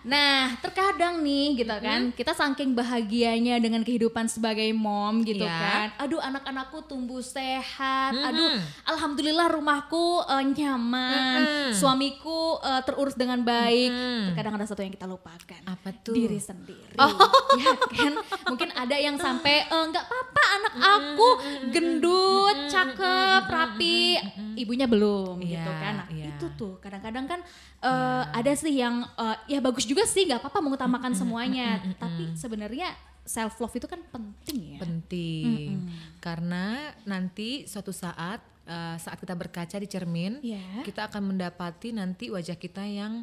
Nah, 0.02 0.56
terkadang 0.58 1.22
nih 1.22 1.62
gitu 1.62 1.74
kan, 1.78 2.10
kita 2.12 2.32
saking 2.32 2.74
bahagianya 3.02 3.58
dengan 3.58 3.82
kehidupan 3.82 4.30
sebagai 4.30 4.70
mom 4.70 5.26
gitu 5.26 5.42
Iya. 5.42 5.50
kan. 5.50 5.86
Aduh, 5.98 6.22
anak-anakku 6.22 6.86
tumbuh 6.86 7.18
sehat. 7.18 8.14
Aduh, 8.14 8.54
alhamdulillah 8.86 9.50
rumahku 9.50 10.22
eh, 10.22 10.44
nyaman. 10.46 11.42
Suamiku 11.74 12.62
eh, 12.62 12.78
terurus 12.86 13.18
dengan 13.18 13.42
baik. 13.42 13.90
Terkadang 14.30 14.54
ada 14.54 14.66
satu 14.70 14.86
yang 14.86 14.94
kita 14.94 15.10
lupakan. 15.10 15.60
Apa 15.66 15.90
tuh? 15.98 16.14
Diri 16.14 16.38
sendiri. 16.38 16.94
Ya 17.52 17.76
kan? 17.76 18.16
Mungkin 18.48 18.72
ada 18.72 18.96
yang 18.96 19.18
sampai 19.18 19.66
eh, 19.66 19.84
nggak 19.84 20.04
apa-apa 20.04 20.42
anak 20.52 20.74
aku 20.78 21.28
gendut, 21.68 22.56
cakep, 22.66 23.42
rapi. 23.44 24.16
Ibunya 24.54 24.86
belum 24.86 25.42
gitu 25.42 25.58
Iya, 25.68 25.82
kan. 25.82 25.94
Nah, 25.98 26.08
iya. 26.08 26.21
Itu 26.42 26.58
tuh. 26.58 26.74
Kadang-kadang 26.82 27.24
kan 27.30 27.40
eh, 27.78 28.24
ada 28.34 28.52
sih 28.58 28.74
yang 28.74 29.06
eh, 29.06 29.36
ya 29.54 29.62
bagus 29.62 29.86
juga 29.86 30.02
sih 30.02 30.26
nggak 30.26 30.42
apa-apa 30.42 30.58
mengutamakan 30.58 31.14
semuanya. 31.14 31.78
Tapi 31.94 32.34
sebenarnya 32.34 32.90
self 33.22 33.62
love 33.62 33.78
itu 33.78 33.86
kan 33.86 34.02
penting 34.10 34.58
ya. 34.74 34.78
Penting. 34.82 35.86
Karena 36.18 36.90
nanti 37.06 37.70
suatu 37.70 37.94
saat 37.94 38.42
eh, 38.66 38.96
saat 38.98 39.18
kita 39.18 39.38
berkaca 39.38 39.78
di 39.78 39.86
cermin 39.86 40.42
Iya. 40.42 40.82
kita 40.82 41.06
akan 41.06 41.34
mendapati 41.34 41.94
nanti 41.94 42.30
wajah 42.30 42.58
kita 42.58 42.82
yang 42.82 43.22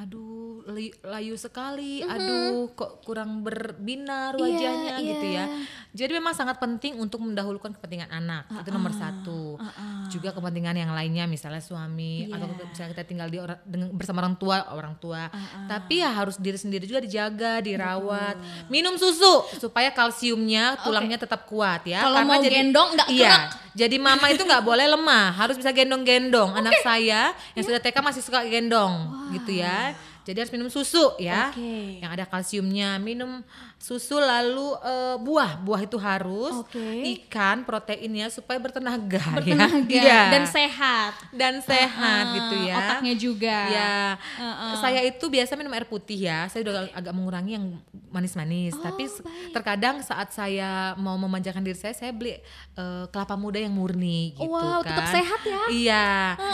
aduh 0.00 0.64
layu 1.02 1.34
sekali 1.34 2.02
aduh 2.02 2.70
kok 2.72 3.04
kurang 3.04 3.42
berbinar 3.42 4.34
Iya, 4.34 4.42
wajahnya 4.42 4.92
iya. 4.98 5.08
gitu 5.14 5.26
ya. 5.26 5.44
Jadi 5.92 6.12
memang 6.16 6.32
sangat 6.32 6.56
penting 6.56 6.96
untuk 6.96 7.20
mendahulukan 7.20 7.76
kepentingan 7.76 8.08
anak 8.08 8.48
itu 8.48 8.70
nomor 8.72 8.90
satu. 8.96 9.60
Juga 10.08 10.32
kepentingan 10.32 10.74
yang 10.74 10.92
lainnya 10.96 11.28
misalnya 11.28 11.60
suami 11.60 12.26
Iya. 12.26 12.34
atau 12.38 12.46
misalnya 12.48 12.90
kita 12.96 13.04
tinggal 13.04 13.28
di 13.28 13.38
orang 13.38 13.58
dengan 13.62 13.88
bersama 13.92 14.24
orang 14.24 14.36
tua 14.40 14.56
orang 14.72 14.94
tua. 14.96 15.28
Tapi 15.68 16.00
ya 16.00 16.10
harus 16.10 16.40
diri 16.40 16.56
sendiri 16.56 16.88
juga 16.88 17.02
dijaga 17.02 17.60
dirawat 17.60 18.36
minum 18.72 18.96
susu 18.96 19.44
supaya 19.60 19.92
kalsiumnya 19.92 20.80
tulangnya 20.82 21.20
tetap 21.20 21.44
kuat 21.46 21.84
ya. 21.84 22.00
Kalau 22.02 22.22
mau 22.24 22.40
gendong 22.40 22.96
nggak 22.96 23.08
iya 23.12 23.50
kerak. 23.52 23.76
jadi 23.76 23.96
mama 24.00 24.26
itu 24.32 24.42
nggak 24.42 24.64
boleh 24.64 24.86
lemah 24.88 25.36
harus 25.36 25.60
bisa 25.60 25.70
gendong-gendong. 25.70 26.54
Anak 26.56 26.80
saya 26.80 27.36
yang 27.52 27.64
sudah 27.66 27.78
TK 27.78 27.96
masih 28.00 28.22
suka 28.24 28.40
gendong 28.48 29.10
gitu 29.36 29.60
ya 29.60 29.91
jadi 30.22 30.46
harus 30.46 30.52
minum 30.54 30.68
susu 30.70 31.14
ya 31.18 31.50
Oke. 31.50 31.98
yang 32.02 32.10
ada 32.14 32.24
kalsiumnya 32.26 32.96
minum 33.02 33.42
susu 33.82 34.14
lalu 34.16 34.62
eh, 34.78 35.16
buah. 35.18 35.58
Buah 35.58 35.82
itu 35.82 35.98
harus 35.98 36.54
Oke. 36.62 37.02
ikan 37.18 37.62
proteinnya 37.62 38.30
supaya 38.30 38.54
bertenaga, 38.56 39.18
Bertenaga. 39.34 39.90
Ya 39.90 40.30
dan 40.30 40.46
sehat. 40.46 41.12
dan 41.32 41.54
sehat 41.58 41.90
Ah, 42.24 42.30
gitu 42.32 42.54
ya. 42.62 42.76
Otaknya 42.78 43.14
juga. 43.16 43.58
ya 43.68 43.94
Heeh. 44.14 44.74
saya 44.78 45.00
itu 45.02 45.24
biasa 45.26 45.52
minum 45.54 45.72
air 45.72 45.82
putih 45.84 46.14
ya. 46.22 46.46
Saya 46.46 46.62
udah 46.62 46.94
agak 46.94 47.10
mengurangi 47.10 47.52
yang 47.52 47.66
manis-manis. 48.08 48.72
Oh, 48.72 48.84
tapi 48.84 49.08
se- 49.08 49.24
terkadang 49.50 49.98
saat 50.00 50.30
saya 50.30 50.94
mau 50.94 51.16
memanjakan 51.16 51.60
diri 51.60 51.74
saya 51.74 51.90
saya 51.92 52.12
beli 52.12 52.38
eh, 52.72 53.04
kelapa 53.08 53.34
muda 53.34 53.58
yang 53.58 53.72
murni 53.72 54.30
gitu 54.32 54.46
Wow, 54.46 54.78
kan. 54.80 54.94
tetap 54.94 55.06
sehat 55.10 55.40
ya. 55.42 55.60
iya. 55.72 56.06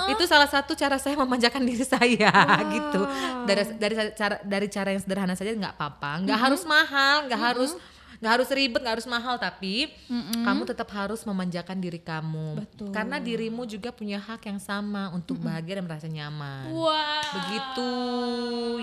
Itu 0.09 0.25
salah 0.25 0.47
satu 0.47 0.73
cara 0.73 0.97
saya 0.97 1.13
memanjakan 1.15 1.61
diri 1.69 1.85
saya 1.85 2.33
gitu. 2.71 3.01
Dari 3.45 3.63
dari 3.77 3.95
cara 4.15 4.37
dari 4.41 4.67
cara 4.67 4.89
yang 4.91 5.03
sederhana 5.03 5.35
saja 5.35 5.53
nggak 5.53 5.77
apa-apa. 5.77 6.25
Nggak 6.25 6.41
harus 6.41 6.63
mahal 6.65 7.18
nggak 7.27 7.41
harus 7.41 7.75
nggak 8.19 8.33
harus 8.35 8.49
ribet 8.51 8.83
nggak 8.83 8.95
harus 8.99 9.07
mahal 9.07 9.39
tapi 9.39 9.95
kamu 10.43 10.67
tetap 10.67 10.91
harus 10.91 11.23
memanjakan 11.23 11.79
diri 11.79 12.03
kamu. 12.03 12.67
Betul. 12.67 12.91
karena 12.91 13.23
dirimu 13.23 13.63
juga 13.63 13.95
punya 13.95 14.19
hak 14.19 14.43
yang 14.51 14.59
sama 14.59 15.15
untuk 15.15 15.39
bahagia 15.39 15.79
dan 15.79 15.85
merasa 15.87 16.11
nyaman. 16.11 16.75
Wah. 16.75 17.23
begitu. 17.29 17.91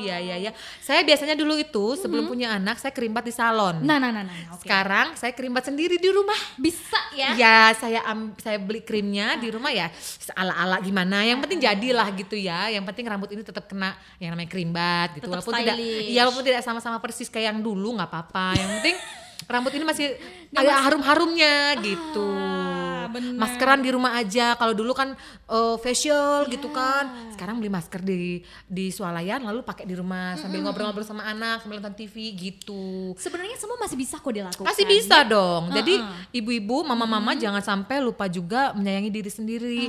Ya 0.07 0.17
ya 0.23 0.39
ya. 0.39 0.51
Saya 0.79 1.03
biasanya 1.03 1.35
dulu 1.35 1.59
itu 1.59 1.99
sebelum 1.99 2.31
punya 2.31 2.55
anak 2.55 2.79
saya 2.79 2.95
kerimbat 2.95 3.27
di 3.27 3.33
salon. 3.35 3.83
Nah, 3.83 3.99
nah, 3.99 4.13
nah, 4.13 4.23
nah. 4.23 4.55
Oke. 4.55 4.63
sekarang 4.63 5.17
saya 5.19 5.35
kerimbat 5.35 5.67
sendiri 5.67 5.99
di 5.99 6.09
rumah. 6.11 6.37
Bisa 6.55 6.99
ya. 7.11 7.35
ya 7.35 7.57
saya 7.75 8.07
am- 8.07 8.37
saya 8.39 8.55
beli 8.55 8.85
krimnya 8.87 9.35
di 9.35 9.51
rumah 9.51 9.71
ya 9.75 9.91
ala 10.31 10.55
ala 10.55 10.77
gimana. 10.79 11.27
Yang 11.27 11.43
penting 11.43 11.59
jadilah 11.59 12.07
gitu 12.15 12.39
ya. 12.39 12.71
Yang 12.71 12.87
penting 12.93 13.05
rambut 13.11 13.29
ini 13.35 13.43
tetap 13.43 13.67
kena 13.67 13.99
yang 14.21 14.31
namanya 14.31 14.47
kerimbat 14.47 15.19
gitu. 15.19 15.27
Tetap 15.27 15.43
walaupun 15.43 15.53
tidak 15.59 15.75
stylish. 15.75 16.07
ya 16.15 16.19
walaupun 16.23 16.43
tidak 16.47 16.61
sama-sama 16.63 16.97
persis 17.03 17.27
kayak 17.27 17.51
yang 17.51 17.59
dulu 17.59 17.99
nggak 17.99 18.07
apa-apa. 18.07 18.55
Yang 18.55 18.69
penting 18.79 18.97
rambut 19.45 19.71
ini 19.75 19.85
masih 19.85 20.07
agak 20.55 20.77
harum-harumnya 20.87 21.77
gitu. 21.83 22.25
Ah, 22.25 23.11
benar. 23.11 23.37
maskeran 23.37 23.79
di 23.85 23.89
rumah 23.93 24.17
aja. 24.17 24.57
Kalau 24.57 24.73
dulu 24.73 24.95
kan 24.95 25.13
eh, 25.47 25.75
facial 25.79 26.47
gitu 26.49 26.71
kan. 26.73 27.31
Sekarang 27.35 27.59
beli 27.59 27.69
masker 27.69 28.01
di 28.01 28.41
di 28.65 28.89
swalayan 28.89 29.43
lalu 29.43 29.61
pakai 29.61 29.85
di 29.85 29.93
rumah 29.93 30.33
sambil 30.39 30.63
ngobrol-ngobrol 30.65 31.05
sama 31.05 31.27
anak 31.27 31.61
sambil 31.61 31.77
nonton 31.83 31.93
TV 31.93 32.33
gitu. 32.33 33.13
Sebenarnya 33.19 33.59
semua 33.59 33.77
masih 33.77 33.97
bisa 33.99 34.17
kok 34.17 34.31
dilakukan. 34.33 34.65
masih 34.65 34.85
bisa 34.87 35.21
dong. 35.27 35.69
Jadi 35.75 35.99
Uh-uh. 35.99 36.33
ibu-ibu, 36.33 36.81
mama-mama 36.87 37.35
jangan 37.37 37.61
sampai 37.61 38.01
lupa 38.01 38.25
juga 38.25 38.73
menyayangi 38.73 39.11
diri 39.11 39.31
sendiri, 39.31 39.81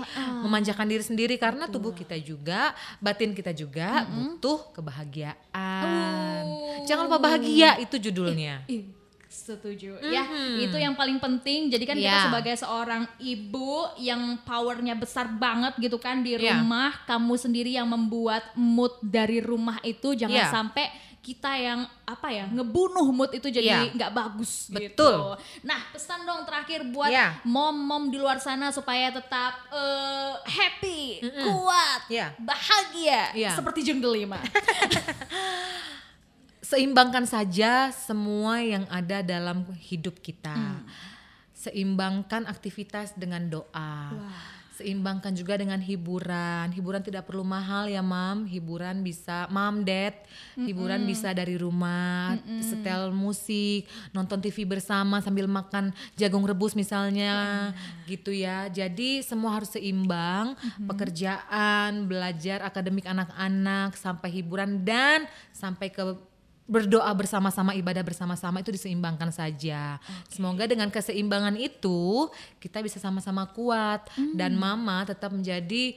memanjakan 0.44 0.86
diri 0.86 1.04
sendiri 1.06 1.34
karena 1.40 1.70
tubuh 1.70 1.94
kita 1.96 2.18
juga, 2.20 2.74
batin 3.00 3.32
kita 3.32 3.54
juga 3.56 4.04
butuh 4.04 4.74
kebahagiaan. 4.76 6.44
Jangan 6.86 7.08
lupa 7.08 7.18
bahagia 7.18 7.78
itu 7.80 7.96
judulnya. 7.98 8.62
Ih, 8.68 8.86
setuju 9.36 10.00
ya 10.00 10.24
itu 10.56 10.72
yang 10.74 10.96
paling 10.96 11.20
penting 11.20 11.68
jadi 11.68 11.84
kan 11.84 11.96
kita 11.96 12.08
Ya. 12.08 12.24
sebagai 12.24 12.54
seorang 12.56 13.04
ibu 13.18 13.84
yang 14.00 14.40
powernya 14.42 14.96
besar 14.96 15.28
banget 15.28 15.76
gitu 15.76 16.00
kan 16.00 16.24
di 16.24 16.32
Ya. 16.34 16.56
rumah 16.56 16.96
kamu 17.04 17.36
sendiri 17.36 17.70
yang 17.70 17.84
membuat 17.86 18.40
mood 18.54 18.96
dari 19.00 19.38
rumah 19.38 19.76
itu 19.82 20.16
jangan 20.16 20.40
Ya. 20.40 20.48
sampai 20.48 20.88
kita 21.20 21.58
yang 21.58 21.82
apa 22.06 22.30
ya 22.30 22.46
ngebunuh 22.46 23.10
mood 23.10 23.34
itu 23.34 23.50
jadi 23.50 23.66
Ya. 23.66 23.90
nggak 23.90 24.14
bagus 24.14 24.70
Betul. 24.70 24.86
gitu. 24.94 25.10
Nah 25.66 25.82
pesan 25.90 26.22
dong 26.22 26.46
terakhir 26.46 26.86
buat 26.86 27.10
mom-mom 27.42 28.08
di 28.08 28.16
luar 28.16 28.38
sana 28.38 28.70
supaya 28.70 29.10
tetap 29.10 29.58
eh, 29.68 30.32
happy, 30.46 31.18
kuat, 31.34 32.00
Ya. 32.06 32.30
bahagia 32.38 33.34
Ya. 33.34 33.50
seperti 33.52 33.82
jeng 33.82 33.98
delima. 33.98 34.38
Seimbangkan 36.66 37.30
saja 37.30 37.94
semua 37.94 38.58
yang 38.58 38.90
ada 38.90 39.22
dalam 39.22 39.62
hidup 39.78 40.18
kita. 40.18 40.82
Seimbangkan 41.54 42.42
aktivitas 42.50 43.14
dengan 43.14 43.46
doa. 43.46 44.10
Seimbangkan 44.74 45.30
juga 45.30 45.56
dengan 45.56 45.78
hiburan. 45.78 46.74
Hiburan 46.74 47.06
tidak 47.06 47.30
perlu 47.30 47.46
mahal 47.46 47.86
ya, 47.86 48.02
Mam. 48.02 48.50
Hiburan 48.50 49.06
bisa 49.06 49.46
Mam, 49.46 49.86
Dad. 49.86 50.18
Hiburan 50.58 51.06
bisa 51.06 51.30
dari 51.30 51.54
rumah, 51.54 52.34
setel 52.58 53.14
musik, 53.14 53.86
nonton 54.10 54.42
TV 54.42 54.66
bersama 54.66 55.22
sambil 55.22 55.46
makan 55.46 55.94
jagung 56.18 56.42
rebus 56.42 56.74
misalnya. 56.74 57.70
Gitu 58.10 58.34
ya. 58.34 58.66
Jadi 58.74 59.22
semua 59.22 59.54
harus 59.54 59.70
seimbang. 59.70 60.58
Pekerjaan, 60.82 62.10
belajar 62.10 62.66
akademik 62.66 63.06
anak-anak 63.06 63.94
sampai 63.94 64.34
hiburan 64.34 64.82
dan 64.82 65.30
sampai 65.54 65.94
ke 65.94 66.02
berdoa 66.66 67.08
bersama-sama 67.14 67.78
ibadah 67.78 68.02
bersama-sama 68.02 68.58
itu 68.60 68.74
diseimbangkan 68.74 69.30
saja. 69.30 70.02
Semoga 70.26 70.66
dengan 70.66 70.90
keseimbangan 70.90 71.54
itu 71.54 72.26
kita 72.58 72.82
bisa 72.82 72.98
sama-sama 72.98 73.46
kuat 73.54 74.10
dan 74.34 74.58
mama 74.58 75.06
tetap 75.06 75.30
menjadi 75.30 75.94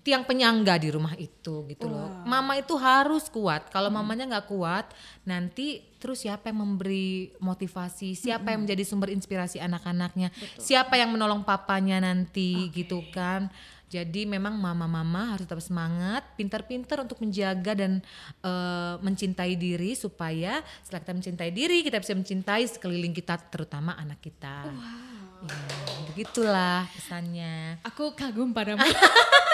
tiang 0.00 0.24
penyangga 0.24 0.80
di 0.80 0.88
rumah 0.88 1.12
itu 1.20 1.68
gitu 1.68 1.84
loh. 1.84 2.24
Mama 2.24 2.56
itu 2.56 2.72
harus 2.80 3.28
kuat. 3.28 3.68
Kalau 3.68 3.92
mamanya 3.92 4.24
nggak 4.24 4.48
kuat, 4.48 4.88
nanti 5.28 5.84
terus 6.00 6.24
siapa 6.24 6.48
yang 6.48 6.64
memberi 6.64 7.36
motivasi? 7.36 8.16
Siapa 8.16 8.56
yang 8.56 8.64
menjadi 8.64 8.80
sumber 8.88 9.12
inspirasi 9.12 9.60
anak-anaknya? 9.60 10.32
Siapa 10.56 10.96
yang 10.96 11.12
menolong 11.12 11.44
papanya 11.44 12.00
nanti 12.00 12.72
gitu 12.72 13.04
kan? 13.12 13.52
Jadi 13.90 14.22
memang 14.22 14.54
mama-mama 14.54 15.34
harus 15.34 15.50
tetap 15.50 15.58
semangat, 15.58 16.22
pintar-pintar 16.38 17.02
untuk 17.02 17.18
menjaga 17.18 17.74
dan 17.74 17.98
eh, 18.38 18.94
mencintai 19.02 19.58
diri 19.58 19.98
supaya 19.98 20.62
setelah 20.86 21.02
kita 21.02 21.14
mencintai 21.18 21.50
diri, 21.50 21.82
kita 21.82 21.98
bisa 21.98 22.14
mencintai 22.14 22.70
sekeliling 22.70 23.10
kita, 23.10 23.34
terutama 23.50 23.98
anak 23.98 24.22
kita. 24.22 24.70
Ya, 24.70 25.58
begitulah 26.06 26.86
pesannya. 26.94 27.82
Aku 27.82 28.14
kagum 28.14 28.54
padamu. 28.54 28.86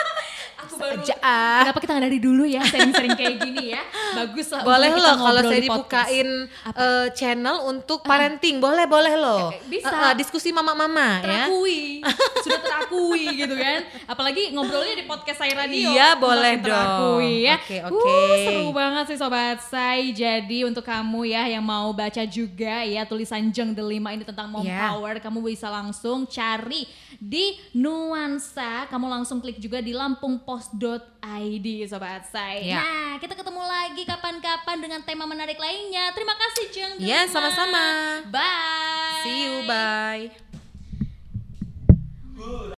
Aku 0.66 0.74
baru 0.76 0.98
Aja 0.98 1.14
ah. 1.20 1.62
Kenapa 1.62 1.79
kita 1.79 1.90
nggak 1.92 2.07
dari 2.07 2.18
dulu 2.18 2.42
ya 2.42 2.62
sering-sering 2.62 3.14
kayak 3.14 3.37
gini 3.38 3.64
ya? 3.70 3.83
Bagus 4.14 4.46
lah. 4.50 4.62
Boleh 4.62 4.90
loh 4.90 5.14
kalau 5.16 5.42
saya 5.42 5.57
di 5.57 5.64
dibukain 5.64 6.29
eh, 6.74 7.07
channel 7.12 7.57
untuk 7.64 8.02
parenting, 8.02 8.59
boleh 8.59 8.85
boleh 8.85 9.14
loh. 9.14 9.50
Eh, 9.50 9.61
bisa. 9.68 9.88
Eh, 9.88 10.02
eh, 10.11 10.14
diskusi 10.16 10.50
mama-mama 10.50 11.20
ya. 11.20 11.46
terakui, 11.46 12.02
sudah 12.44 12.61
terakui 12.61 13.24
gitu 13.37 13.55
kan. 13.55 13.81
Apalagi 14.05 14.50
ngobrolnya 14.50 14.94
di 14.94 15.05
podcast 15.05 15.38
saya 15.38 15.55
radio. 15.55 15.90
Iya, 15.90 16.16
boleh 16.16 16.52
makin 16.55 16.64
terakui 16.64 17.33
dong. 17.37 17.46
ya. 17.46 17.57
Oke, 17.57 17.76
Uh, 17.76 17.90
oke. 17.92 18.18
seru 18.42 18.66
banget 18.72 19.05
sih 19.09 19.18
sobat 19.18 19.59
saya. 19.62 20.02
Jadi 20.07 20.64
untuk 20.64 20.83
kamu 20.83 21.29
ya 21.29 21.46
yang 21.46 21.62
mau 21.62 21.92
baca 21.92 22.22
juga 22.24 22.83
ya 22.83 23.05
tulisan 23.05 23.46
Jeng 23.50 23.70
Delima 23.70 24.11
ini 24.11 24.24
tentang 24.24 24.48
mom 24.48 24.64
Ya. 24.66 24.90
power, 24.90 25.20
kamu 25.20 25.38
bisa 25.44 25.68
langsung 25.68 26.26
cari 26.26 26.88
di 27.16 27.55
Nuansa. 27.72 28.88
Kamu 28.88 29.07
langsung 29.07 29.38
klik 29.38 29.57
juga 29.57 29.79
di 29.79 29.92
lampungpost.id 30.57 31.66
sobat 31.88 32.25
saya. 32.33 32.61
Ya. 32.61 32.81
Nah, 32.81 33.12
kita 33.21 33.37
ketemu 33.37 33.62
lagi 33.62 34.03
kapan-kapan 34.09 34.77
dengan 34.81 35.01
tema 35.05 35.29
menarik 35.29 35.61
lainnya. 35.61 36.12
Terima 36.16 36.33
kasih 36.33 36.64
Jeng. 36.73 36.92
Ya, 37.01 37.29
sama-sama. 37.29 38.25
Bye. 38.33 39.23
See 39.25 39.38
you, 39.45 39.55
bye. 39.69 40.33